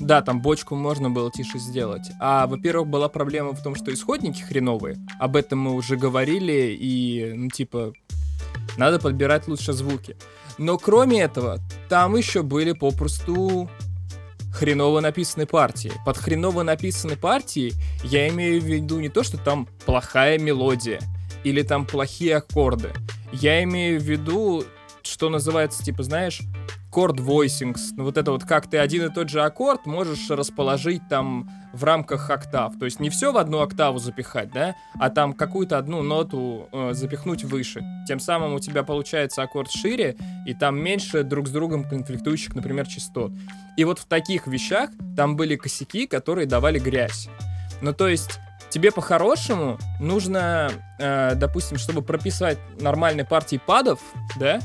[0.00, 2.10] Да, там бочку можно было тише сделать.
[2.18, 4.96] А, во-первых, была проблема в том, что исходники хреновые.
[5.18, 7.92] Об этом мы уже говорили, и, ну, типа,
[8.76, 10.16] надо подбирать лучше звуки.
[10.58, 11.58] Но кроме этого,
[11.88, 13.68] там еще были попросту
[14.52, 15.92] хреново написанные партии.
[16.04, 21.00] Под хреново написанной партией я имею в виду не то, что там плохая мелодия
[21.44, 22.90] или там плохие аккорды.
[23.32, 24.64] Я имею в виду,
[25.02, 26.40] что называется, типа, знаешь,
[26.92, 27.92] chord voicings.
[27.96, 31.84] Ну, вот это вот как ты один и тот же аккорд можешь расположить там в
[31.84, 32.78] рамках октав.
[32.78, 36.92] То есть не все в одну октаву запихать, да, а там какую-то одну ноту э,
[36.92, 37.84] запихнуть выше.
[38.08, 42.86] Тем самым у тебя получается аккорд шире, и там меньше друг с другом конфликтующих, например,
[42.86, 43.32] частот.
[43.76, 47.28] И вот в таких вещах там были косяки, которые давали грязь.
[47.82, 54.00] Ну, то есть тебе по-хорошему нужно, э, допустим, чтобы прописать нормальные партии падов,
[54.38, 54.60] да,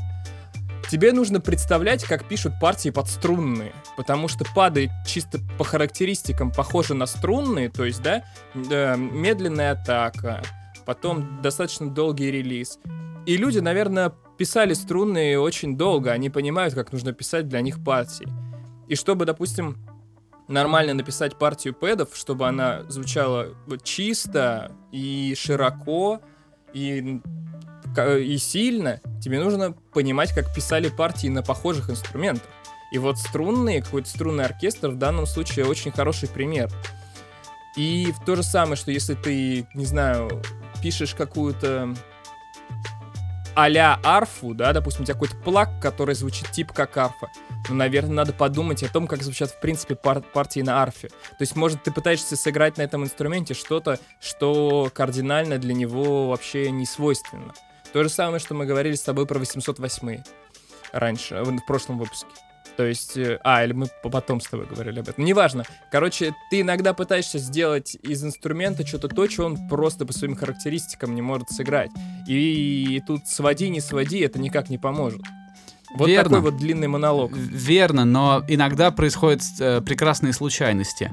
[0.96, 6.94] тебе нужно представлять, как пишут партии под струнные, потому что пады чисто по характеристикам похожи
[6.94, 10.42] на струнные, то есть, да, медленная атака,
[10.86, 12.80] потом достаточно долгий релиз.
[13.26, 18.30] И люди, наверное, писали струнные очень долго, они понимают, как нужно писать для них партии.
[18.88, 19.76] И чтобы, допустим,
[20.48, 23.50] нормально написать партию пэдов, чтобы она звучала
[23.84, 26.22] чисто и широко,
[26.72, 27.20] и,
[27.98, 32.50] и сильно, тебе нужно понимать, как писали партии на похожих инструментах.
[32.92, 36.72] И вот струнные, какой-то струнный оркестр в данном случае очень хороший пример.
[37.76, 40.42] И в то же самое, что если ты, не знаю,
[40.82, 41.94] пишешь какую-то
[43.56, 47.30] а-ля арфу, да, допустим, у тебя какой-то плак, который звучит типа как арфа,
[47.70, 51.08] ну, наверное, надо подумать о том, как звучат, в принципе, пар- партии на арфе.
[51.08, 56.70] То есть, может, ты пытаешься сыграть на этом инструменте что-то, что кардинально для него вообще
[56.70, 57.54] не свойственно.
[57.96, 60.22] То же самое, что мы говорили с тобой про 808
[60.92, 62.28] раньше, в в прошлом выпуске.
[62.76, 65.24] То есть, э, а, или мы по- потом с тобой говорили об этом.
[65.24, 65.64] Неважно.
[65.94, 71.16] Короче, ты иногда пытаешься сделать из инструмента что-то то, что он просто по своим характеристикам
[71.16, 71.90] не может сыграть.
[72.28, 75.22] И, тут своди, не своди, это никак не поможет.
[75.96, 76.24] Вот Верно.
[76.26, 77.32] такой вот длинный монолог.
[77.34, 81.12] Верно, но иногда происходят э, прекрасные случайности.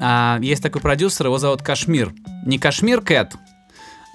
[0.00, 2.12] А, есть такой продюсер, его зовут Кашмир.
[2.44, 3.36] Не Кашмир Кэт.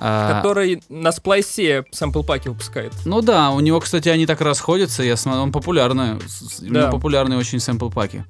[0.04, 2.92] А, Который на сплайсе сэмпл-паки выпускает.
[3.06, 6.74] Ну да, у него, кстати, они так расходятся, я смотрю, он популярный, с- у него
[6.82, 6.88] Да.
[6.92, 8.24] популярные очень сэмпл-паки.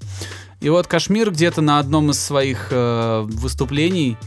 [0.60, 4.18] И вот Кашмир где-то на одном из своих э, выступлений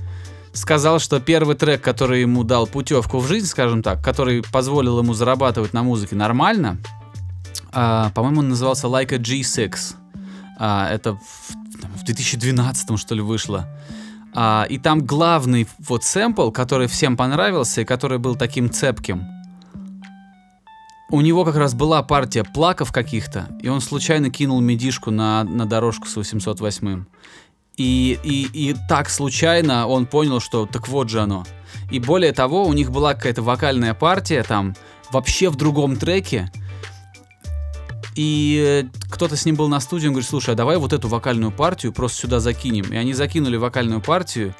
[0.52, 5.12] сказал, что первый трек, который ему дал путевку в жизнь, скажем так, который позволил ему
[5.12, 6.78] зарабатывать на музыке нормально,
[7.72, 9.76] а, по-моему, он назывался Like a G6.
[10.58, 13.68] А, это в, в 2012 что ли вышло.
[14.34, 19.24] А, и там главный вот сэмпл, который всем понравился и который был таким цепким.
[21.10, 25.66] У него как раз была партия плаков каких-то, и он случайно кинул медишку на, на
[25.66, 27.04] дорожку с 808.
[27.76, 31.44] И, и, и так случайно он понял, что так вот же оно.
[31.90, 34.74] И более того, у них была какая-то вокальная партия там
[35.12, 36.50] вообще в другом треке.
[38.14, 41.08] И э, кто-то с ним был на студии, он говорит, слушай, а давай вот эту
[41.08, 42.92] вокальную партию просто сюда закинем.
[42.92, 44.54] И они закинули вокальную партию,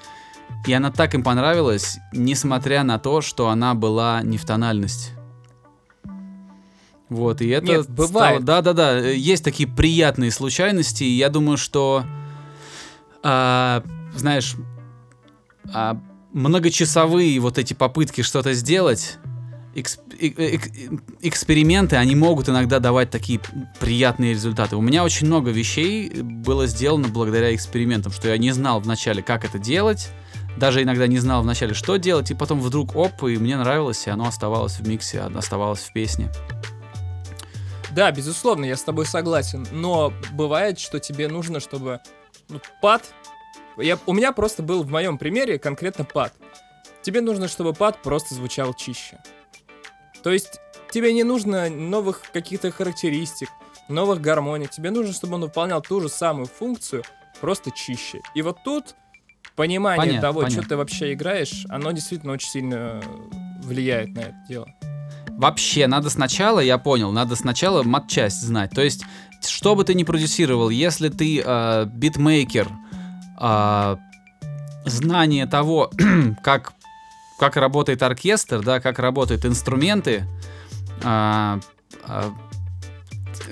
[0.67, 5.13] и она так им понравилась, несмотря на то, что она была не в тональность.
[7.09, 8.45] Вот, и это Нет, бывает.
[8.45, 12.05] Да-да-да, есть такие приятные случайности, и я думаю, что,
[13.23, 13.85] а,
[14.17, 14.57] знаешь,
[15.73, 16.01] а,
[16.33, 19.19] многочасовые вот эти попытки что-то сделать,
[19.75, 23.41] эксперименты, они могут иногда давать такие
[23.81, 24.77] приятные результаты.
[24.77, 29.45] У меня очень много вещей было сделано благодаря экспериментам, что я не знал вначале, как
[29.45, 30.09] это делать,
[30.57, 34.11] даже иногда не знал вначале, что делать, и потом вдруг оп, и мне нравилось, и
[34.11, 36.31] оно оставалось в миксе, оставалось в песне.
[37.95, 39.67] Да, безусловно, я с тобой согласен.
[39.71, 42.01] Но бывает, что тебе нужно, чтобы
[42.49, 43.03] ну, пад.
[43.77, 46.33] Я, у меня просто был в моем примере конкретно пад.
[47.03, 49.19] Тебе нужно, чтобы пад просто звучал чище.
[50.25, 50.61] То есть
[50.91, 53.51] тебе не нужно новых каких-то характеристик,
[53.89, 54.71] новых гармоник.
[54.71, 57.05] Тебе нужно, чтобы он выполнял ту же самую функцию,
[57.41, 58.21] просто чище.
[58.35, 58.95] И вот тут
[59.55, 60.63] понимание Понятно, того, понятно.
[60.63, 63.03] что ты вообще играешь, оно действительно очень сильно
[63.63, 64.67] влияет на это дело.
[65.29, 68.71] Вообще, надо сначала, я понял, надо сначала матчасть знать.
[68.71, 69.05] То есть,
[69.47, 72.69] что бы ты ни продюсировал, если ты э, битмейкер,
[73.41, 73.97] э,
[74.87, 75.91] знание того,
[76.43, 76.73] как,
[77.39, 80.27] как работает оркестр, да, как работают инструменты,
[81.03, 81.61] э,
[82.07, 82.31] э,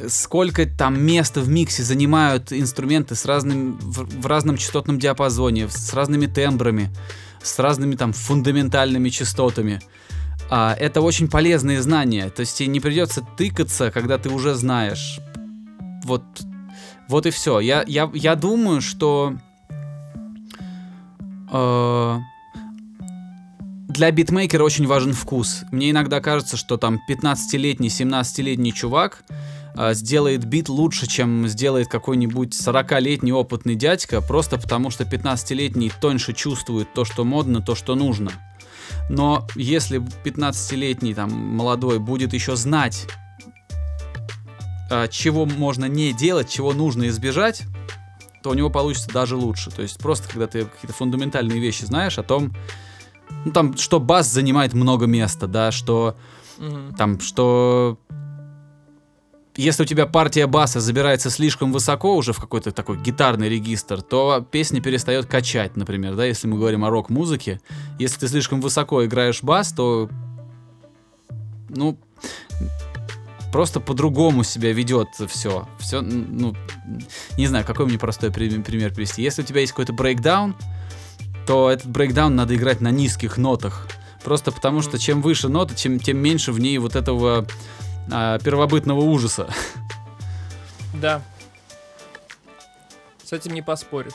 [0.09, 5.93] сколько там места в миксе занимают инструменты с разным, в, в разном частотном диапазоне, с
[5.93, 6.91] разными тембрами,
[7.43, 9.81] с разными там фундаментальными частотами.
[10.51, 12.29] А, это очень полезные знания.
[12.31, 15.19] То есть тебе не придется тыкаться, когда ты уже знаешь.
[16.05, 16.23] Вот,
[17.09, 17.61] вот и все.
[17.61, 19.35] Я, я, я думаю, что
[21.51, 22.19] э,
[23.93, 25.65] для битмейкера очень важен вкус.
[25.71, 29.25] Мне иногда кажется, что там 15-летний, 17-летний чувак
[29.77, 36.33] э, сделает бит лучше, чем сделает какой-нибудь 40-летний опытный дядька, просто потому что 15-летний тоньше
[36.33, 38.33] чувствует то, что модно, то, что нужно.
[39.11, 43.07] Но если 15-летний там молодой будет еще знать,
[44.91, 47.63] а, чего можно не делать, чего нужно избежать,
[48.43, 49.71] то у него получится даже лучше.
[49.71, 52.55] То есть просто когда ты какие-то фундаментальные вещи знаешь о том,
[53.45, 56.17] ну там, что бас занимает много места, да, что
[56.59, 56.95] Мгм.
[56.97, 57.99] там, что
[59.57, 64.47] если у тебя партия баса забирается слишком высоко уже в какой-то такой гитарный регистр, то
[64.51, 67.61] песня перестает качать, например, да, если мы говорим о рок-музыке.
[67.99, 70.09] Если ты слишком высоко играешь бас, то,
[71.69, 71.99] ну,
[73.53, 75.69] просто по-другому себя ведет все.
[75.79, 76.55] Все, ну,
[77.37, 79.23] не знаю, какой мне простой при- пример привести.
[79.23, 80.55] Если у тебя есть какой-то брейкдаун,
[81.47, 83.87] то этот брейкдаун надо играть на низких нотах.
[84.25, 87.47] Просто потому что чем выше нота, чем, тем меньше в ней вот этого
[88.11, 89.49] а, первобытного ужаса.
[90.95, 91.23] Да.
[93.25, 94.13] С этим не поспоришь.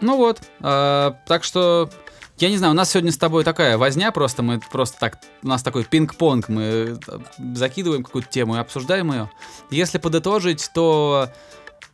[0.00, 1.90] Ну вот, а, так что
[2.38, 5.48] я не знаю, у нас сегодня с тобой такая возня, просто мы просто так, у
[5.48, 7.18] нас такой пинг-понг, мы э,
[7.54, 9.30] закидываем какую-то тему и обсуждаем ее.
[9.70, 11.28] Если подытожить, то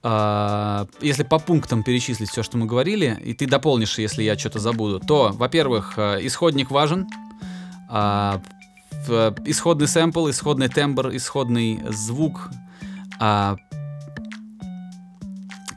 [0.02, 4.98] если по пунктам перечислить все, что мы говорили, и ты дополнишь, если я что-то забуду,
[5.00, 7.06] то, во-первых, а, исходник важен,
[7.88, 8.40] а,
[9.06, 12.50] в- исходный сэмпл, исходный тембр, исходный звук,
[13.18, 13.56] а,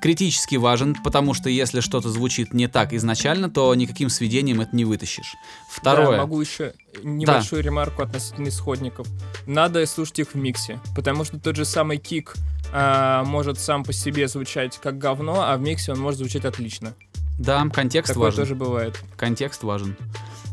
[0.03, 4.83] критически важен, потому что если что-то звучит не так изначально, то никаким сведением это не
[4.83, 5.33] вытащишь.
[5.71, 6.17] Второе.
[6.17, 6.73] Да, могу еще
[7.03, 9.07] небольшую ремарку относительно исходников.
[9.47, 12.33] Надо слушать их в миксе, потому что тот же самый кик
[12.73, 16.93] а, может сам по себе звучать как говно, а в миксе он может звучать отлично.
[17.39, 18.39] Да, контекст Такое важен.
[18.39, 19.01] тоже бывает.
[19.15, 19.95] Контекст важен.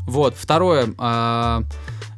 [0.07, 0.93] Вот, второе.
[0.97, 1.63] а,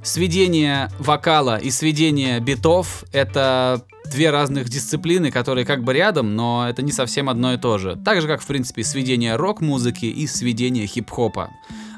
[0.04, 3.84] сведение вокала и сведение битов— это
[4.14, 7.96] две разных дисциплины, которые как бы рядом, но это не совсем одно и то же.
[7.96, 11.50] Так же, как, в принципе, сведение рок-музыки и сведение хип-хопа.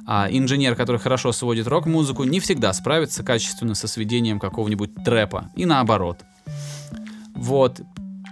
[0.08, 5.52] А инженер, который хорошо сводит рок-музыку, не всегда справится качественно со сведением какого-нибудь трэпа.
[5.56, 6.20] И наоборот.
[7.34, 7.82] Вот.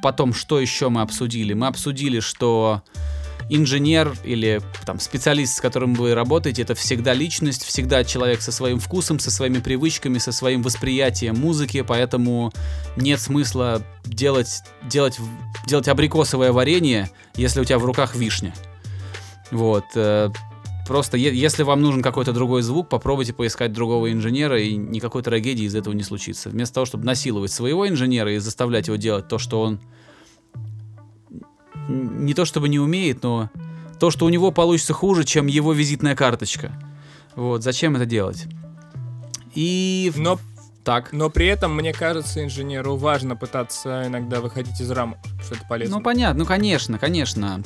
[0.01, 1.53] Потом, что еще мы обсудили?
[1.53, 2.83] Мы обсудили, что
[3.49, 8.79] инженер или там специалист, с которым вы работаете, это всегда личность, всегда человек со своим
[8.79, 12.51] вкусом, со своими привычками, со своим восприятием музыки, поэтому
[12.95, 15.17] нет смысла делать, делать,
[15.67, 18.53] делать абрикосовое варенье, если у тебя в руках вишня.
[19.51, 19.85] Вот.
[19.95, 20.29] э,
[20.87, 25.75] Просто если вам нужен какой-то другой звук, попробуйте поискать другого инженера, и никакой трагедии из
[25.75, 26.49] этого не случится.
[26.49, 29.79] Вместо того, чтобы насиловать своего инженера и заставлять его делать то, что он
[31.87, 33.49] не то чтобы не умеет, но
[33.99, 36.71] то, что у него получится хуже, чем его визитная карточка.
[37.35, 38.45] Вот, зачем это делать?
[39.55, 40.11] И...
[40.15, 40.39] Но,
[40.83, 41.13] Так.
[41.13, 45.97] но при этом, мне кажется, инженеру важно пытаться иногда выходить из рамок, что это полезно.
[45.97, 47.61] Ну, понятно, ну, конечно, конечно.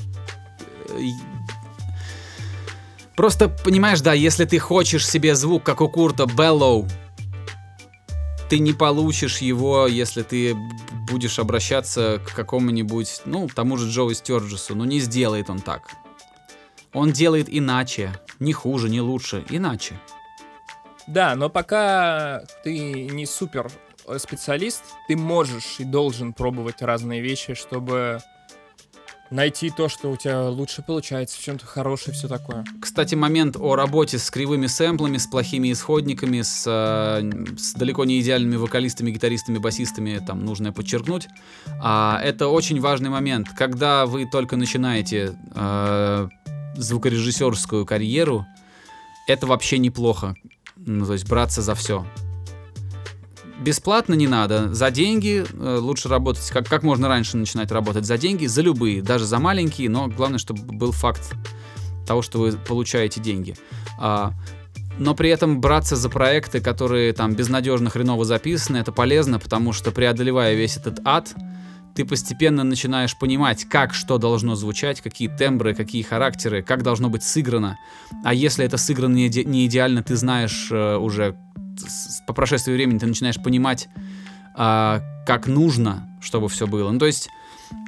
[0.90, 1.00] Э,
[3.16, 6.88] Просто, понимаешь, да, если ты хочешь себе звук, как у Курта, Bellow,
[8.48, 10.56] ты не получишь его, если ты
[11.10, 14.76] будешь обращаться к какому-нибудь, ну, тому же Джоуи Стёрджесу.
[14.76, 15.92] Ну, не сделает он так.
[16.94, 18.20] Он делает иначе.
[18.40, 19.46] Не хуже, не лучше.
[19.50, 20.00] Иначе.
[21.08, 23.72] Да, но пока ты не супер
[24.06, 28.20] э, специалист, ты можешь и должен пробовать разные вещи, чтобы
[29.30, 32.66] найти то, что у тебя лучше получается, в чем-то хорошее, все такое.
[32.82, 38.20] Кстати, момент о работе с кривыми сэмплами, с плохими исходниками, с, э, с далеко не
[38.22, 41.28] идеальными вокалистами, гитаристами, басистами, там нужно подчеркнуть.
[41.82, 43.50] А, это очень важный момент.
[43.58, 46.28] Когда вы только начинаете э,
[46.76, 48.46] звукорежиссерскую карьеру,
[49.28, 50.36] это вообще неплохо.
[50.76, 52.06] Ну, то есть браться за все.
[53.68, 54.74] Бесплатно не надо.
[54.74, 59.02] За деньги э, лучше работать, как, как можно раньше начинать работать за деньги, за любые,
[59.02, 61.36] даже за маленькие, но главное, чтобы был факт
[62.08, 63.58] того, что вы получаете деньги.
[64.00, 64.32] А,
[65.00, 69.92] но при этом браться за проекты, которые там безнадежно хреново записаны, это полезно, потому что
[69.92, 71.36] преодолевая весь этот ад,
[71.94, 77.24] ты постепенно начинаешь понимать, как что должно звучать, какие тембры, какие характеры, как должно быть
[77.24, 77.78] сыграно.
[78.24, 81.36] А если это сыграно не, иде- не идеально, ты знаешь э, уже
[82.26, 83.88] по прошествии времени, ты начинаешь понимать,
[84.56, 86.92] а, как нужно, чтобы все было.
[86.92, 87.30] Ну, то есть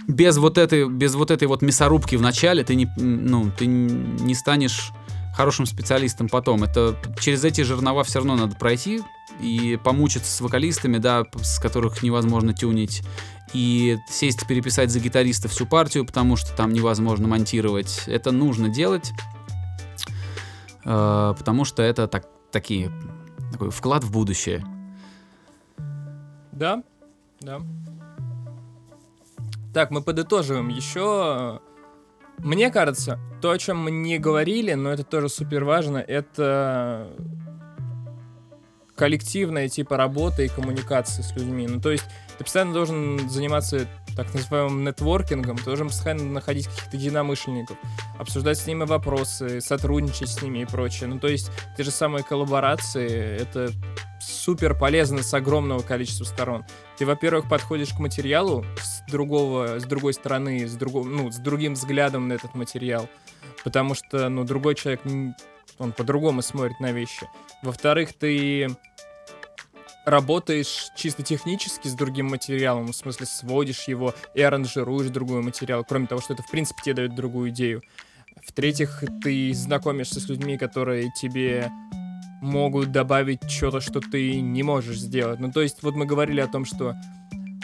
[0.08, 4.36] без вот этой, без вот этой вот мясорубки в начале ты не, ну, ты не
[4.36, 4.92] станешь
[5.36, 6.64] хорошим специалистом потом.
[6.64, 9.02] Это через эти жернова все равно надо пройти
[9.40, 13.04] и помучиться с вокалистами, да, с которых невозможно тюнить,
[13.54, 18.04] и сесть переписать за гитариста всю партию, потому что там невозможно монтировать.
[18.08, 19.12] Это нужно делать,
[20.86, 22.92] э, потому что это так, такие
[23.60, 24.64] такой вклад в будущее.
[26.54, 26.82] Да,
[27.42, 27.60] да.
[29.74, 30.70] Так, мы подытоживаем.
[30.70, 31.60] Еще,
[32.38, 37.12] мне кажется, то, о чем мы не говорили, но это тоже супер важно, это
[38.96, 41.68] коллективная типа работа и коммуникация с людьми.
[41.68, 42.06] Ну, то есть
[42.38, 43.88] ты постоянно должен заниматься
[44.24, 47.78] так называемым нетворкингом, ты должен постоянно находить каких-то единомышленников,
[48.18, 51.08] обсуждать с ними вопросы, сотрудничать с ними и прочее.
[51.08, 53.72] Ну, то есть те же самые коллаборации, это
[54.20, 56.66] супер полезно с огромного количества сторон.
[56.98, 61.74] Ты, во-первых, подходишь к материалу с другого, с другой стороны, с другого, ну, с другим
[61.74, 63.08] взглядом на этот материал,
[63.64, 65.02] потому что, ну, другой человек,
[65.78, 67.28] он по-другому смотрит на вещи.
[67.64, 68.68] Во-вторых, ты
[70.10, 76.08] работаешь чисто технически с другим материалом, в смысле сводишь его и аранжируешь другой материал, кроме
[76.08, 77.82] того, что это, в принципе, тебе дает другую идею.
[78.46, 81.70] В-третьих, ты знакомишься с людьми, которые тебе
[82.42, 85.40] могут добавить что-то, что ты не можешь сделать.
[85.40, 86.96] Ну, то есть, вот мы говорили о том, что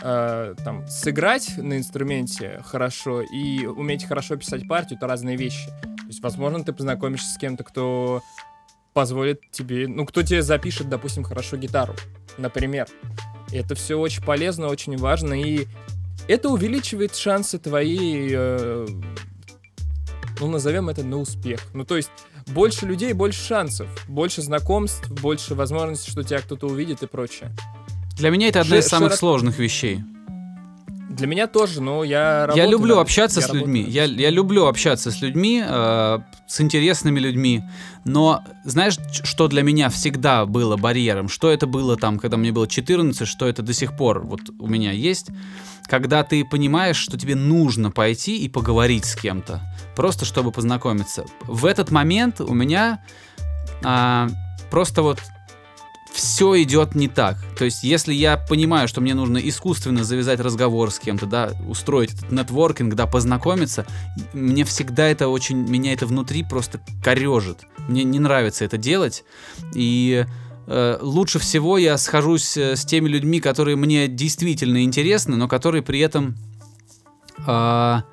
[0.02, 5.70] э, там сыграть на инструменте хорошо и уметь хорошо писать партию это разные вещи.
[5.82, 8.22] То есть, возможно, ты познакомишься с кем-то, кто
[8.96, 11.94] позволит тебе, ну, кто тебе запишет, допустим, хорошо гитару,
[12.38, 12.88] например.
[13.52, 15.68] Это все очень полезно, очень важно, и
[16.30, 18.88] это увеличивает шансы твои, э,
[20.40, 21.60] ну, назовем это на успех.
[21.74, 22.10] Ну, то есть,
[22.48, 27.52] больше людей, больше шансов, больше знакомств, больше возможностей, что тебя кто-то увидит и прочее.
[28.16, 30.00] Для меня это одна Ши- из самых широко- сложных вещей.
[31.16, 33.82] Для меня тоже, но я Я работаю люблю над- общаться я с людьми.
[33.82, 37.64] работаю Я, я люблю общаться с людьми, э, с интересными людьми.
[38.04, 41.30] Но знаешь, что для меня всегда было барьером?
[41.30, 44.68] Что это было там, когда мне было 14, что это до сих пор вот у
[44.68, 45.28] меня есть?
[45.88, 49.62] Когда ты понимаешь, что тебе нужно пойти и поговорить с кем-то,
[49.96, 51.26] просто чтобы познакомиться.
[51.44, 53.04] В этот момент у меня
[53.84, 54.28] а,
[54.72, 55.20] просто вот
[56.12, 57.38] все идет не так.
[57.58, 62.14] То есть, если я понимаю, что мне нужно искусственно завязать разговор с кем-то, да, устроить
[62.14, 63.86] этот нетворкинг, да, познакомиться,
[64.34, 67.60] мне всегда это очень, меня это внутри просто корежит.
[67.88, 69.24] Мне не нравится это делать.
[69.74, 70.26] И
[70.68, 75.84] э, лучше всего я схожусь э, с теми людьми, которые мне действительно интересны, но которые
[75.84, 76.36] при этом
[77.46, 78.04] а,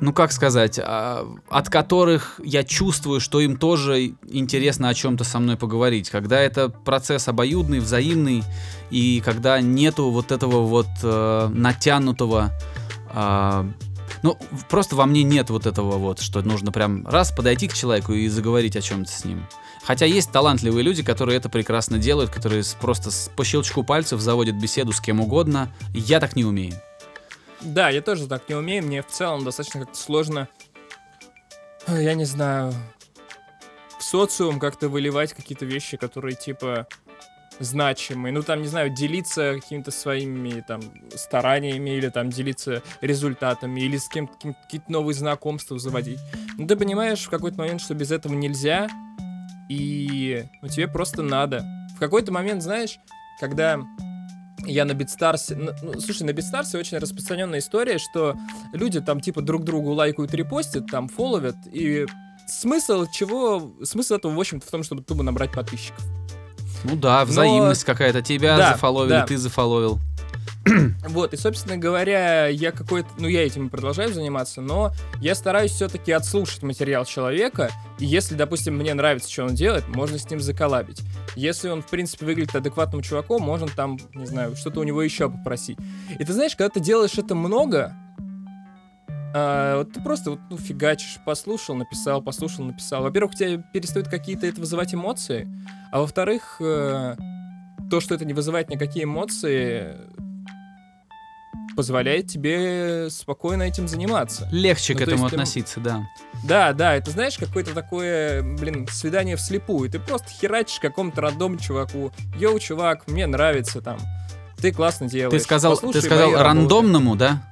[0.00, 5.38] ну как сказать, а, от которых я чувствую, что им тоже интересно о чем-то со
[5.38, 6.10] мной поговорить.
[6.10, 8.42] Когда это процесс обоюдный, взаимный,
[8.90, 12.50] и когда нету вот этого вот э, натянутого...
[13.10, 13.68] а,
[14.22, 14.36] ну,
[14.68, 18.28] просто во мне нет вот этого вот, что нужно прям раз подойти к человеку и
[18.28, 19.46] заговорить о чем-то с ним.
[19.84, 24.92] Хотя есть талантливые люди, которые это прекрасно делают, которые просто по щелчку пальцев заводят беседу
[24.92, 25.70] с кем угодно.
[25.94, 26.74] Я так не умею.
[27.60, 28.84] Да, я тоже так не умею.
[28.84, 30.48] Мне в целом достаточно как-то сложно
[31.88, 32.72] э, я не знаю,
[33.98, 36.86] в социум как-то выливать какие-то вещи, которые типа
[37.58, 38.32] значимые.
[38.32, 40.80] Ну, там, не знаю, делиться какими-то своими там
[41.14, 46.20] стараниями или там делиться результатами или с кем-то какие-то новые знакомства заводить.
[46.56, 48.88] Ну, ты понимаешь в какой-то момент, что без этого нельзя,
[49.68, 51.64] и ну, тебе просто надо.
[51.96, 52.98] В какой-то момент, знаешь,
[53.40, 53.80] когда
[54.68, 55.56] я на Битстарсе...
[55.56, 58.36] Ну, слушай, на Битстарсе очень распространенная история, что
[58.72, 62.06] люди там типа друг другу лайкают, репостят, там фоловят, и
[62.46, 63.72] смысл чего...
[63.82, 66.04] Смысл этого, в общем-то, в том, чтобы тупо набрать подписчиков.
[66.84, 67.92] Ну да, взаимность Но...
[67.92, 68.22] какая-то.
[68.22, 69.26] Тебя да, зафоловили, да.
[69.26, 69.98] ты зафоловил.
[71.08, 76.12] Вот, и, собственно говоря, я какой-то, ну, я этим продолжаю заниматься, но я стараюсь все-таки
[76.12, 81.02] отслушать материал человека, и если, допустим, мне нравится, что он делает, можно с ним заколабить.
[81.36, 85.30] Если он, в принципе, выглядит адекватным чуваком, можно там, не знаю, что-то у него еще
[85.30, 85.78] попросить.
[86.18, 87.94] И ты знаешь, когда ты делаешь это много,
[89.34, 93.02] а, вот ты просто вот, ну, фигачишь, послушал, написал, послушал, написал.
[93.02, 95.48] Во-первых, у тебя перестают какие-то это вызывать эмоции,
[95.92, 97.16] а во-вторых, э,
[97.90, 99.96] то, что это не вызывает никакие эмоции,
[101.78, 104.48] позволяет тебе спокойно этим заниматься.
[104.50, 105.80] Легче ну, к этому относиться, ты...
[105.82, 106.08] да.
[106.42, 109.88] Да, да, это знаешь, какое-то такое, блин, свидание вслепую.
[109.88, 112.10] Ты просто херачишь какому-то рандом чуваку.
[112.36, 113.96] Йоу, чувак, мне нравится там.
[114.56, 115.40] Ты классно делаешь.
[115.40, 117.44] Ты сказал, ты сказал рандомному, да?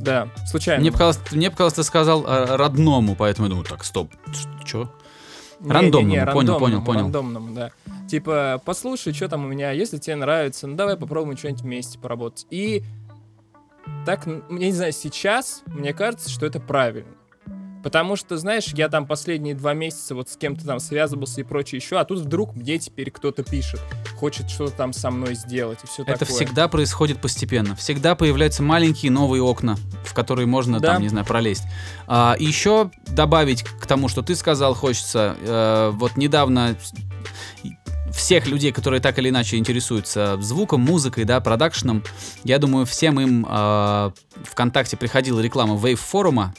[0.00, 0.80] Да, случайно.
[0.80, 4.10] Мне показалось, мне показалось, ты сказал э, родному, поэтому я думаю, так, стоп,
[4.64, 4.90] что?
[5.60, 7.02] Рандомному, не, не, не, понял, рандомному, понял, понял.
[7.02, 7.70] Рандомному, да.
[8.08, 12.46] Типа, послушай, что там у меня, если тебе нравится, ну давай попробуем что-нибудь вместе поработать.
[12.50, 12.82] И
[14.04, 17.12] так, я не знаю, сейчас мне кажется, что это правильно.
[17.86, 21.78] Потому что, знаешь, я там последние два месяца вот с кем-то там связывался и прочее
[21.78, 23.80] еще, а тут вдруг мне теперь кто-то пишет,
[24.16, 26.34] хочет что-то там со мной сделать и все Это такое.
[26.34, 27.76] всегда происходит постепенно.
[27.76, 30.94] Всегда появляются маленькие новые окна, в которые можно да.
[30.94, 31.62] там, не знаю, пролезть.
[32.08, 35.36] А, еще добавить к тому, что ты сказал, хочется.
[35.42, 36.76] Э, вот недавно
[38.16, 42.02] всех людей, которые так или иначе интересуются звуком, музыкой, да, продакшеном,
[42.44, 44.10] я думаю, всем им э,
[44.44, 46.54] ВКонтакте приходила реклама Wave форума.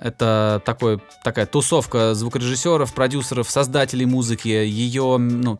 [0.00, 5.58] Это такой, такая тусовка звукорежиссеров, продюсеров, создателей музыки, ее, ну,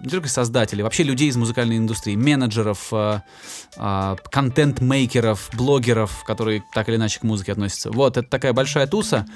[0.00, 3.20] не только создателей, вообще людей из музыкальной индустрии, менеджеров, э,
[3.76, 7.90] э, контент-мейкеров, блогеров, которые так или иначе к музыке относятся.
[7.90, 9.26] Вот, это такая большая туса.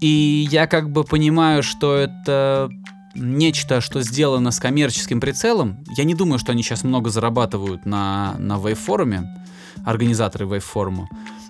[0.00, 2.70] И я как бы понимаю, что это
[3.14, 8.34] нечто, что сделано с коммерческим прицелом, я не думаю, что они сейчас много зарабатывают на,
[8.38, 9.44] на вейв-форуме,
[9.84, 11.08] организаторы вейв-форума.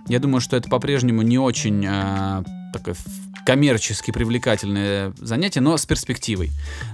[0.09, 2.43] Я думаю, что это по-прежнему не очень э,
[2.73, 2.97] такое
[3.45, 6.51] коммерчески привлекательное занятие, но с перспективой.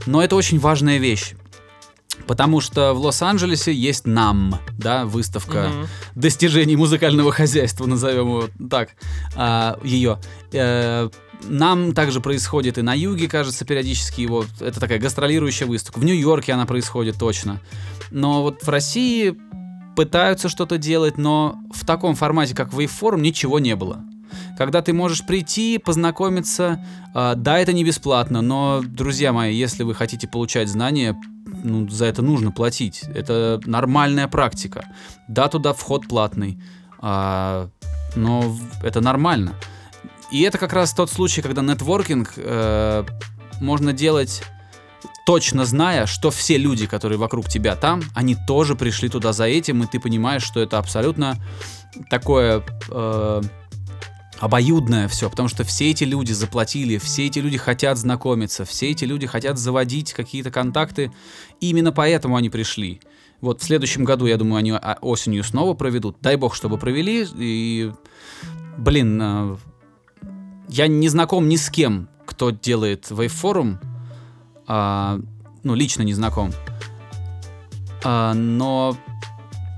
[0.07, 1.35] Но это очень важная вещь.
[2.27, 5.89] Потому что в Лос-Анджелесе есть NAM, да, выставка mm-hmm.
[6.16, 8.91] достижений музыкального хозяйства, назовем его так,
[9.37, 10.19] а, ее.
[10.53, 11.11] Э,
[11.45, 14.45] нам также происходит и на юге, кажется, периодически его.
[14.61, 15.99] Это такая гастролирующая выставка.
[15.99, 17.61] В Нью-Йорке она происходит точно.
[18.11, 19.36] Но вот в России
[19.97, 24.05] пытаются что-то делать, но в таком формате, как Waveform, ничего не было.
[24.57, 26.84] Когда ты можешь прийти, познакомиться,
[27.14, 31.16] э, да, это не бесплатно, но, друзья мои, если вы хотите получать знания,
[31.64, 33.03] ну, за это нужно платить.
[33.14, 34.84] Это нормальная практика.
[35.28, 36.61] Да, туда вход платный,
[37.01, 37.68] э,
[38.16, 39.55] но это нормально.
[40.31, 43.05] И это как раз тот случай, когда нетворкинг э,
[43.61, 44.43] можно делать
[45.26, 49.83] точно зная, что все люди, которые вокруг тебя там, они тоже пришли туда за этим,
[49.83, 51.37] и ты понимаешь, что это абсолютно
[52.11, 53.43] такое э,
[54.39, 59.05] обоюдное все, потому что все эти люди заплатили, все эти люди хотят знакомиться, все эти
[59.05, 61.12] люди хотят заводить какие-то контакты,
[61.61, 63.01] именно поэтому они пришли.
[63.41, 66.16] Вот в следующем году, я думаю, они осенью снова проведут.
[66.20, 67.24] Дай бог, чтобы провели.
[67.37, 67.93] И,
[68.76, 69.57] блин, э,
[70.69, 73.79] я не знаком ни с кем, кто делает Waveforum,
[74.66, 75.19] а,
[75.62, 76.53] ну, лично не знаком.
[78.05, 78.97] А, но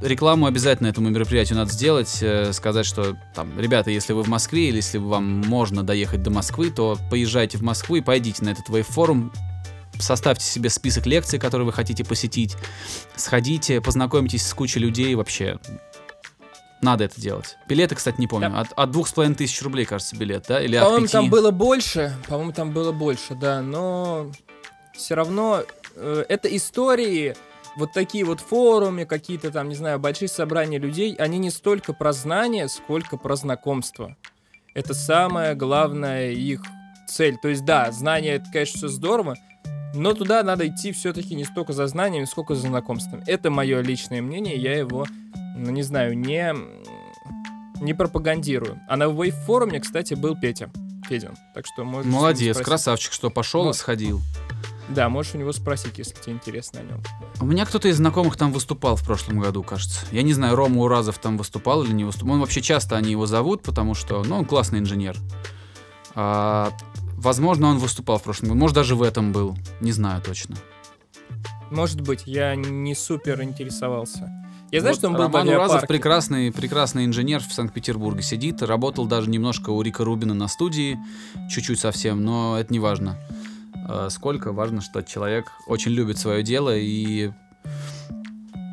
[0.02, 4.68] рекламу обязательно этому мероприятию надо сделать, э, сказать, что там, ребята, если вы в Москве
[4.68, 8.68] или если вам можно доехать до Москвы, то поезжайте в Москву и пойдите на этот
[8.68, 9.30] Waveforum,
[9.98, 12.56] составьте себе список лекций, которые вы хотите посетить,
[13.16, 15.58] сходите, познакомитесь с кучей людей вообще.
[16.82, 17.56] Надо это делать.
[17.68, 18.50] Билеты, кстати, не помню.
[18.50, 18.60] Да.
[18.60, 20.62] От, от двух с половиной тысяч рублей, кажется, билет, да?
[20.62, 21.12] Или по-моему, от пяти?
[21.12, 22.16] там было больше.
[22.26, 23.60] По-моему, там было больше, да.
[23.60, 24.30] Но
[24.94, 25.62] все равно
[25.96, 27.36] э, это истории,
[27.76, 32.12] вот такие вот форумы, какие-то там, не знаю, большие собрания людей, они не столько про
[32.12, 34.16] знания, сколько про знакомство.
[34.74, 36.62] Это самая главная их
[37.08, 37.36] цель.
[37.36, 39.36] То есть, да, знания, это, конечно, все здорово,
[39.94, 43.22] но туда надо идти все-таки не столько за знаниями, сколько за знакомством.
[43.26, 45.06] Это мое личное мнение, я его
[45.60, 46.54] ну, не знаю, не,
[47.80, 48.80] не пропагандирую.
[48.88, 50.70] А на Wave форуме, кстати, был Петя.
[51.08, 51.36] Федин.
[51.54, 52.10] Так что можешь...
[52.10, 54.20] Молодец, красавчик, что пошел Ну, и сходил.
[54.88, 57.02] Да, можешь у него спросить, если тебе интересно о нем.
[57.40, 60.04] У меня кто-то из знакомых там выступал в прошлом году, кажется.
[60.10, 62.34] Я не знаю, Рома Уразов там выступал или не выступал.
[62.34, 65.16] Он вообще часто они его зовут, потому что, ну, он классный инженер.
[66.14, 66.72] А,
[67.16, 68.60] возможно, он выступал в прошлом году.
[68.60, 69.56] Может, даже в этом был.
[69.80, 70.56] Не знаю точно.
[71.70, 74.39] Может быть, я не супер интересовался.
[74.70, 78.62] Я знаю, Вот что он был Роман в Уразов прекрасный, прекрасный инженер в Санкт-Петербурге сидит.
[78.62, 80.98] Работал даже немножко у Рика Рубина на студии.
[81.50, 83.18] Чуть-чуть совсем, но это не важно.
[83.88, 84.52] А, Сколько?
[84.52, 87.32] Важно, что человек очень любит свое дело и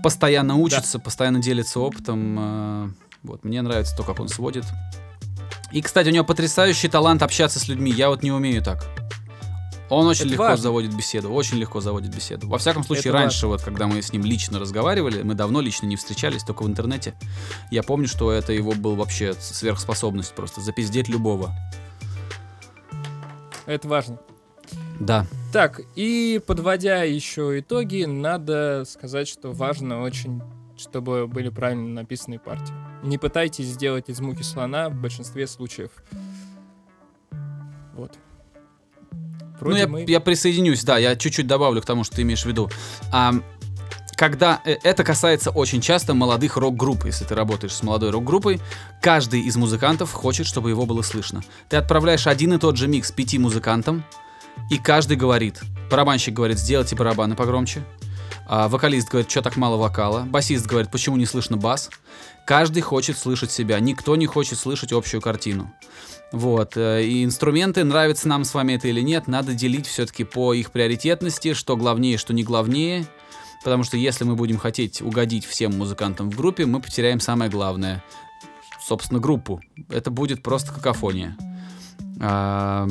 [0.04, 2.36] постоянно учится, постоянно делится опытом.
[2.40, 2.90] А,
[3.24, 4.66] Вот, мне нравится то, как он сводит.
[5.72, 7.92] И, кстати, у него потрясающий талант общаться с людьми.
[7.92, 8.86] Я вот не умею так.
[9.90, 10.64] Он очень Это легко важно.
[10.64, 12.48] заводит беседу, очень легко заводит беседу.
[12.48, 15.86] Во всяком случае, Это раньше, вот когда мы с ним лично разговаривали, мы давно лично
[15.86, 17.14] не встречались, только в интернете.
[17.72, 21.54] Я помню, что это его был вообще сверхспособность просто запиздеть любого.
[23.66, 24.20] Это важно.
[25.00, 25.26] Да.
[25.54, 30.42] Так, и подводя еще итоги, надо сказать, что важно очень,
[30.78, 32.74] чтобы были правильно написаны партии.
[33.04, 35.92] Не пытайтесь сделать из муки слона в большинстве случаев.
[37.94, 38.18] Вот.
[39.60, 40.06] Вроде ну, я, мы...
[40.08, 42.70] я присоединюсь, да, я чуть-чуть добавлю к тому, что ты имеешь в виду.
[43.12, 43.34] А,
[44.18, 48.60] когда э, это касается очень часто молодых рок-групп, если ты работаешь с молодой рок-группой,
[49.02, 51.44] каждый из музыкантов хочет, чтобы его было слышно.
[51.70, 54.04] Ты отправляешь один и тот же микс пяти музыкантам,
[54.72, 57.84] и каждый говорит, барабанщик говорит, сделайте барабаны погромче,
[58.48, 61.90] а вокалист говорит, что так мало вокала, басист говорит, почему не слышно бас.
[62.48, 65.70] Каждый хочет слышать себя, никто не хочет слышать общую картину.
[66.32, 70.54] Вот, э, и инструменты, нравится нам с вами это или нет, надо делить все-таки по
[70.54, 73.06] их приоритетности, что главнее, что не главнее.
[73.66, 78.02] Потому что если мы будем хотеть угодить всем музыкантам в группе, мы потеряем самое главное.
[78.82, 79.60] Собственно, группу.
[79.90, 81.36] Это будет просто какофония.
[82.22, 82.88] А,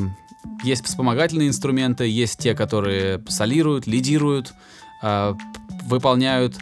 [0.63, 4.53] Есть вспомогательные инструменты, есть те, которые солируют, лидируют,
[5.01, 5.35] а,
[5.85, 6.57] выполняют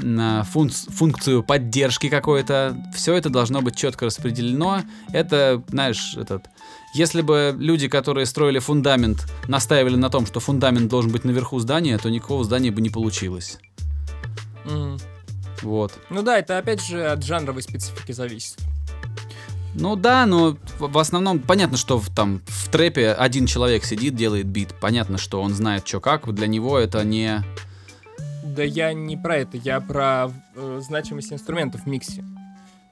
[0.00, 2.76] а, на функ- функцию поддержки какой-то.
[2.94, 4.82] Все это должно быть четко распределено.
[5.12, 6.46] Это, знаешь, этот...
[6.94, 11.98] Если бы люди, которые строили фундамент, настаивали на том, что фундамент должен быть наверху здания,
[11.98, 13.58] то никакого здания бы не получилось.
[14.64, 14.98] Мгм.
[15.62, 15.92] Вот.
[16.10, 18.56] Ну да, это опять же от жанровой специфики зависит.
[19.78, 24.14] Ну да, но в в основном понятно, что в, там в трэпе один человек сидит,
[24.14, 24.74] делает бит.
[24.80, 26.32] Понятно, что он знает, что как.
[26.32, 27.44] Для него это не...
[28.54, 32.24] Да я не про это, я про э, значимость инструментов в миксе.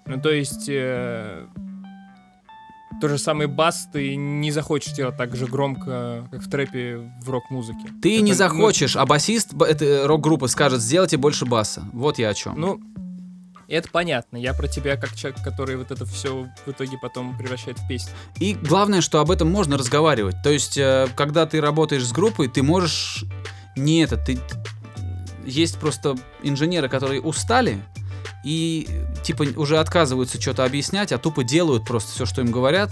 [0.07, 1.47] Ну, то есть, э,
[3.01, 7.31] то же самый бас ты не захочешь делать так же громко, как в трэпе в
[7.31, 7.89] рок-музыке.
[8.03, 11.85] Ты Это, не ну, захочешь, а басист б- этой рок-группы скажет, сделайте больше баса.
[11.93, 12.55] Вот я о чем.
[12.61, 12.81] Ну,
[13.67, 14.37] это понятно.
[14.37, 18.13] Я про тебя как человек, который вот это все в итоге потом превращает в песню.
[18.39, 20.37] И главное, что об этом можно разговаривать.
[20.43, 23.25] То есть, э, когда ты работаешь с группой, ты можешь
[23.77, 24.39] не это, ты
[25.47, 27.83] есть просто инженеры, которые устали
[28.45, 28.87] и
[29.23, 32.91] типа уже отказываются что-то объяснять, а тупо делают просто все, что им говорят.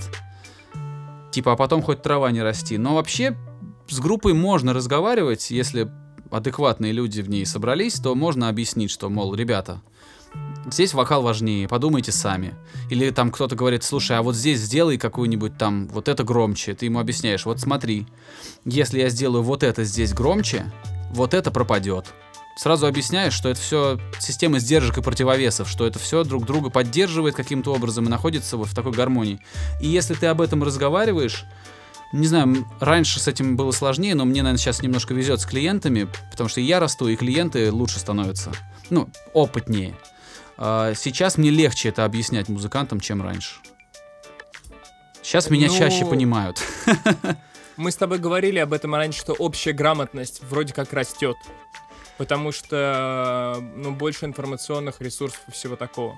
[1.31, 2.79] Типа, а потом хоть трава не расти.
[2.79, 3.37] Но вообще
[3.89, 5.91] с группой можно разговаривать, если
[6.31, 9.83] адекватные люди в ней собрались, то можно объяснить, что, мол, ребята,
[10.67, 12.55] здесь вокал важнее, подумайте сами.
[12.91, 16.75] Или там кто-то говорит, слушай, а вот здесь сделай какую-нибудь там, вот это громче.
[16.75, 18.07] Ты ему объясняешь, вот смотри,
[18.65, 20.73] если я сделаю вот это здесь громче,
[21.11, 22.15] вот это пропадет.
[22.57, 27.35] Сразу объясняешь, что это все система сдержек и противовесов, что это все друг друга поддерживает
[27.35, 29.41] каким-то образом и находится вот в такой гармонии.
[29.81, 31.45] И если ты об этом разговариваешь,
[32.13, 36.09] не знаю, раньше с этим было сложнее, но мне, наверное, сейчас немножко везет с клиентами,
[36.31, 38.53] потому что я расту, и клиенты лучше становятся.
[38.91, 39.95] Ну, опытнее.
[40.59, 43.55] А, Сейчас мне легче это объяснять музыкантам, чем раньше.
[45.23, 46.63] Сейчас меня Ну, чаще понимают.
[47.79, 51.37] Мы с тобой говорили об этом раньше, что общая грамотность вроде как растет.
[52.23, 56.15] Потому что, ну, больше информационных ресурсов и всего такого.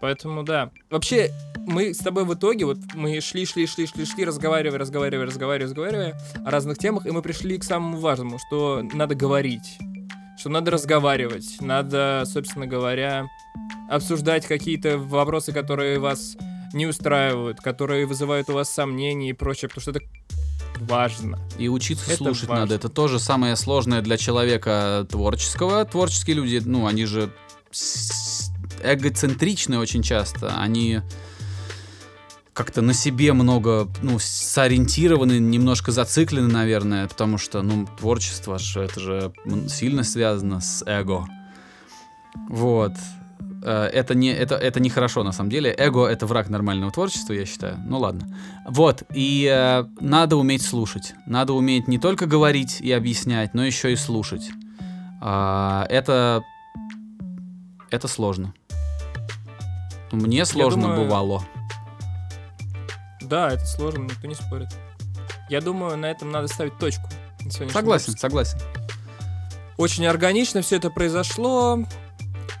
[0.00, 0.70] Поэтому да.
[0.88, 1.32] Вообще,
[1.66, 5.66] мы с тобой в итоге, вот мы шли, шли, шли, шли, шли, разговаривая, разговаривая, разговаривая,
[5.66, 9.78] разговаривая о разных темах, и мы пришли к самому важному, что надо говорить,
[10.38, 13.26] что надо разговаривать, надо, собственно говоря,
[13.90, 16.36] обсуждать какие-то вопросы, которые вас
[16.72, 20.02] не устраивают, которые вызывают у вас сомнения и прочее, потому что это
[20.80, 21.38] важно.
[21.58, 22.64] И учиться Это слушать важно.
[22.64, 22.74] надо.
[22.74, 25.84] Это тоже самое сложное для человека творческого.
[25.84, 27.30] Творческие люди, ну, они же
[28.82, 30.56] эгоцентричны очень часто.
[30.56, 31.00] Они
[32.52, 39.00] как-то на себе много, ну, сориентированы, немножко зациклены, наверное, потому что, ну, творчество же, это
[39.00, 39.32] же
[39.68, 41.26] сильно связано с эго.
[42.48, 42.92] Вот.
[43.64, 45.74] Э, это не это это не хорошо на самом деле.
[45.76, 47.78] Эго это враг нормального творчества, я считаю.
[47.86, 48.28] Ну ладно.
[48.68, 51.14] Вот и э, надо уметь слушать.
[51.26, 54.50] Надо уметь не только говорить и объяснять, но еще и слушать.
[55.22, 56.42] А, это
[57.90, 58.52] это сложно.
[60.12, 61.44] Мне сложно думаю, бывало.
[63.22, 64.68] Да, это сложно, никто не спорит.
[65.48, 67.08] Я думаю, на этом надо ставить точку.
[67.44, 68.18] на Согласен, выпуске.
[68.20, 68.58] согласен.
[69.76, 71.84] Очень органично все это произошло.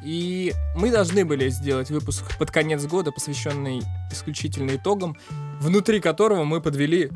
[0.04, 3.82] И мы должны были сделать выпуск под конец года, посвященный
[4.12, 5.16] исключительно итогам,
[5.60, 7.10] внутри которого мы подвели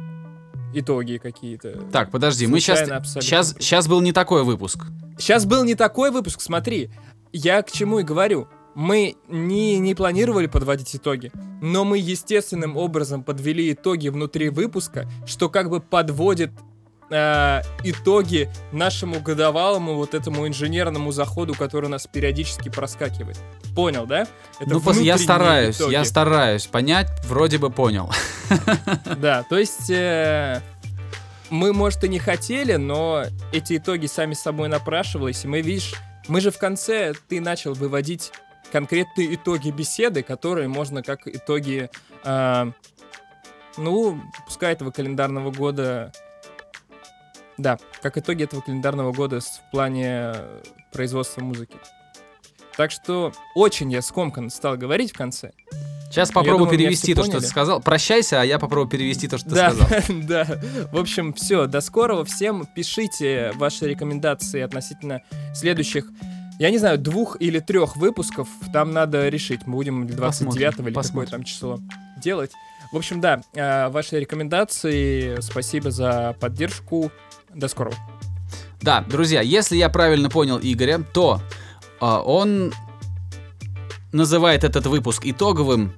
[0.73, 1.83] итоги какие-то.
[1.93, 3.23] Так, подожди, мы сейчас абсолютно.
[3.23, 4.87] сейчас сейчас был не такой выпуск.
[5.19, 6.91] Сейчас был не такой выпуск, смотри.
[7.33, 8.49] Я к чему и говорю.
[8.75, 15.49] Мы не, не планировали подводить итоги, но мы естественным образом подвели итоги внутри выпуска, что
[15.49, 16.53] как бы подводит
[17.11, 23.39] э, итоги нашему годовалому вот этому инженерному заходу, который нас периодически проскакивает.
[23.75, 24.27] Понял, да?
[24.61, 25.93] Это ну, я стараюсь, итоги.
[25.93, 28.11] я стараюсь понять, вроде бы понял.
[29.19, 30.63] Да, то есть э,
[31.51, 35.95] мы, может, и не хотели, но эти итоги сами собой напрашивались, и мы, видишь,
[36.29, 38.33] мы же в конце, ты начал выводить
[38.71, 41.91] конкретные итоги беседы, которые можно как итоги,
[42.25, 42.73] э,
[43.77, 46.13] ну, пускай этого календарного года,
[47.59, 51.77] да, как итоги этого календарного года в плане э, производства музыки.
[52.77, 55.51] Так что очень я скомканно стал говорить в конце.
[56.11, 57.81] Сейчас попробую думаю, перевести то, что ты сказал.
[57.81, 59.89] Прощайся, а я попробую перевести то, что ты да, сказал.
[60.23, 60.47] да.
[60.91, 61.67] В общем, все.
[61.67, 62.25] До скорого.
[62.25, 65.23] Всем пишите ваши рекомендации относительно
[65.55, 66.07] следующих,
[66.59, 68.49] я не знаю, двух или трех выпусков.
[68.73, 71.31] Там надо решить, мы будем 29 Посмотрим, или какое посмотрим.
[71.31, 71.79] там число
[72.23, 72.53] делать.
[72.91, 75.41] В общем, да, э, ваши рекомендации.
[75.41, 77.13] Спасибо за поддержку.
[77.59, 77.97] До скорого.
[78.81, 81.41] Да, друзья, если я правильно понял Игоря, то
[82.01, 82.73] а, он
[84.13, 85.93] называет этот выпуск итоговым,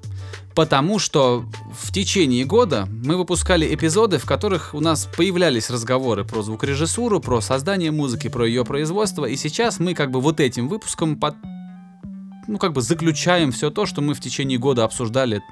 [0.54, 1.44] потому что
[1.78, 7.42] в течение года мы выпускали эпизоды, в которых у нас появлялись разговоры про звукорежиссуру, про
[7.42, 11.34] создание музыки, про ее производство, и сейчас мы как бы вот этим выпуском под
[12.46, 15.42] ну, как бы заключаем все то, что мы в течение года обсуждали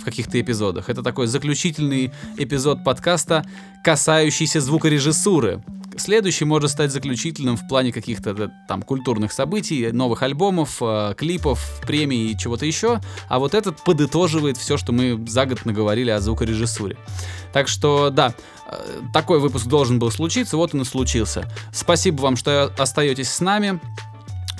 [0.00, 0.88] в каких-то эпизодах.
[0.88, 3.44] Это такой заключительный эпизод подкаста,
[3.82, 5.62] касающийся звукорежиссуры.
[5.96, 11.80] Следующий может стать заключительным в плане каких-то да, там культурных событий, новых альбомов, э, клипов,
[11.86, 13.00] премий и чего-то еще.
[13.28, 16.96] А вот этот подытоживает все, что мы за год наговорили о звукорежиссуре.
[17.52, 18.34] Так что, да,
[18.66, 21.48] э, такой выпуск должен был случиться, вот он и случился.
[21.72, 23.78] Спасибо вам, что остаетесь с нами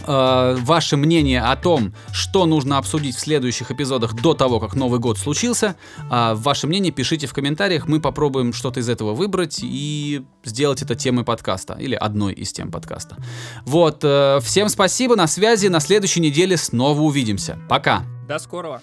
[0.07, 5.01] э, ваше мнение о том, что нужно обсудить в следующих эпизодах до того, как Новый
[5.01, 5.77] год случился.
[6.11, 10.95] А ваше мнение пишите в комментариях, мы попробуем что-то из этого выбрать и сделать это
[10.95, 13.17] темой подкаста, или одной из тем подкаста.
[13.65, 17.59] Вот, э, всем спасибо, на связи, на следующей неделе снова увидимся.
[17.69, 18.05] Пока!
[18.29, 18.81] До скорого.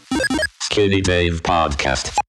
[0.72, 2.12] Skinny Dave Podcast.